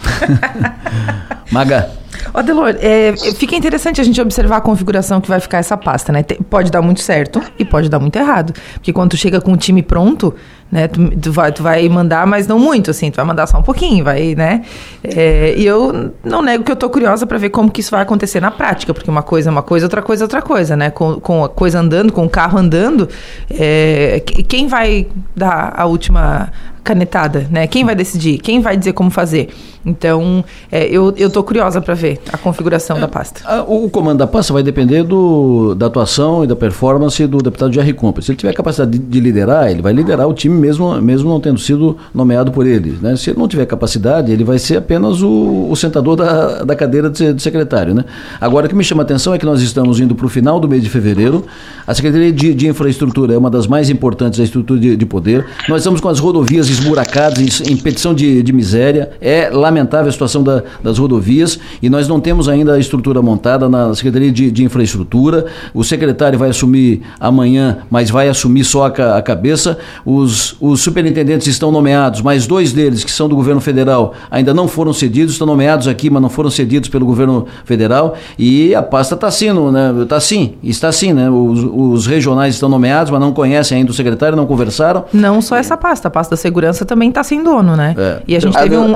[1.50, 1.90] Maga.
[2.34, 6.12] Ó, Delor, é, fica interessante a gente observar a configuração que vai ficar essa pasta,
[6.12, 6.22] né?
[6.22, 8.52] Tem, pode dar muito certo e pode dar muito errado.
[8.74, 10.34] Porque quando tu chega com o time pronto,
[10.70, 10.88] né?
[10.88, 13.62] Tu, tu, vai, tu vai mandar, mas não muito, assim, tu vai mandar só um
[13.62, 14.62] pouquinho, vai, né?
[15.02, 18.02] É, e eu não nego que eu tô curiosa para ver como que isso vai
[18.02, 20.90] acontecer na prática, porque uma coisa é uma coisa, outra coisa é outra coisa, né?
[20.90, 23.08] Com, com a coisa andando, com o carro andando,
[23.50, 26.50] é, quem vai dar a última
[26.86, 27.66] canetada, né?
[27.66, 28.38] Quem vai decidir?
[28.38, 29.48] Quem vai dizer como fazer?
[29.84, 33.40] Então, é, eu, eu tô curiosa para ver a configuração é, da pasta.
[33.44, 37.72] A, o comando da pasta vai depender do, da atuação e da performance do deputado
[37.72, 38.24] Jerry Compas.
[38.24, 41.40] Se ele tiver capacidade de, de liderar, ele vai liderar o time mesmo, mesmo não
[41.40, 42.98] tendo sido nomeado por ele.
[43.00, 43.16] Né?
[43.16, 47.08] Se ele não tiver capacidade, ele vai ser apenas o, o sentador da, da cadeira
[47.10, 47.94] de, de, secretário.
[47.94, 48.04] Né?
[48.40, 50.60] Agora, o que me chama a atenção é que nós estamos indo para o final
[50.60, 51.44] do mês de fevereiro.
[51.86, 55.46] A Secretaria de, de, Infraestrutura é uma das mais importantes da estrutura de, de poder.
[55.68, 59.10] Nós estamos com as rodovias esburacadas, em, em petição de, de miséria.
[59.20, 63.68] É lamentável a situação da, das rodovias e nós não temos ainda a estrutura montada
[63.68, 65.46] na Secretaria de, de Infraestrutura.
[65.72, 69.78] O secretário vai assumir amanhã, mas vai assumir só a, a cabeça.
[70.04, 74.68] Os os, superintendentes estão nomeados, mas dois deles, que são do governo federal, ainda não
[74.68, 78.14] foram cedidos, estão nomeados aqui, mas não foram cedidos pelo governo federal.
[78.38, 80.02] E a pasta está assim, né?
[80.02, 81.30] Está assim, está assim, né?
[81.30, 85.04] Os, os, regionais estão nomeados, mas não conhecem ainda o secretário, não conversaram.
[85.12, 87.94] Não só essa pasta, a pasta da segurança também está sem dono, né?
[87.96, 88.22] É.
[88.26, 88.92] E a gente teve um.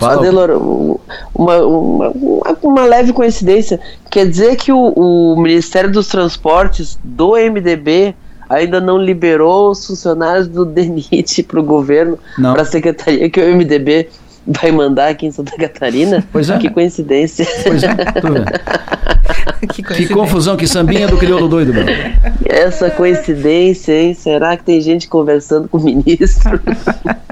[0.00, 0.50] Adelor,
[1.34, 2.12] uma, uma,
[2.62, 3.80] uma, leve coincidência.
[4.10, 8.14] Quer dizer que o, o Ministério dos Transportes do MDB
[8.48, 13.56] ainda não liberou os funcionários do DENIT para o governo, para a secretaria que o
[13.56, 14.08] MDB
[14.46, 16.24] vai mandar aqui em Santa Catarina?
[16.32, 16.58] Pois é.
[16.58, 17.46] Que coincidência.
[17.64, 17.88] Pois é,
[19.66, 21.90] que, que, confusão, que sambinha do crioulo doido, mano.
[22.44, 24.14] Essa coincidência, hein?
[24.14, 26.60] Será que tem gente conversando com o ministro?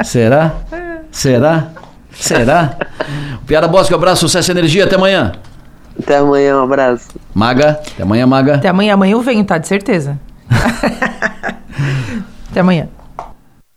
[0.04, 0.54] Será?
[1.10, 1.72] Será?
[2.20, 2.76] Será?
[3.46, 5.32] Piara Bosque, um abraço, sucesso e energia, até amanhã.
[6.00, 7.08] Até amanhã, um abraço.
[7.34, 8.54] Maga, até amanhã, Maga.
[8.56, 9.58] Até amanhã, amanhã eu venho, tá?
[9.58, 10.18] De certeza.
[12.50, 12.88] até amanhã.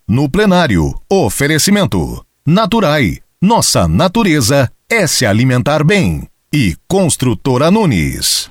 [0.08, 2.24] No plenário, oferecimento.
[2.46, 6.28] Naturai, nossa natureza é se alimentar bem.
[6.54, 8.50] E Construtora Nunes.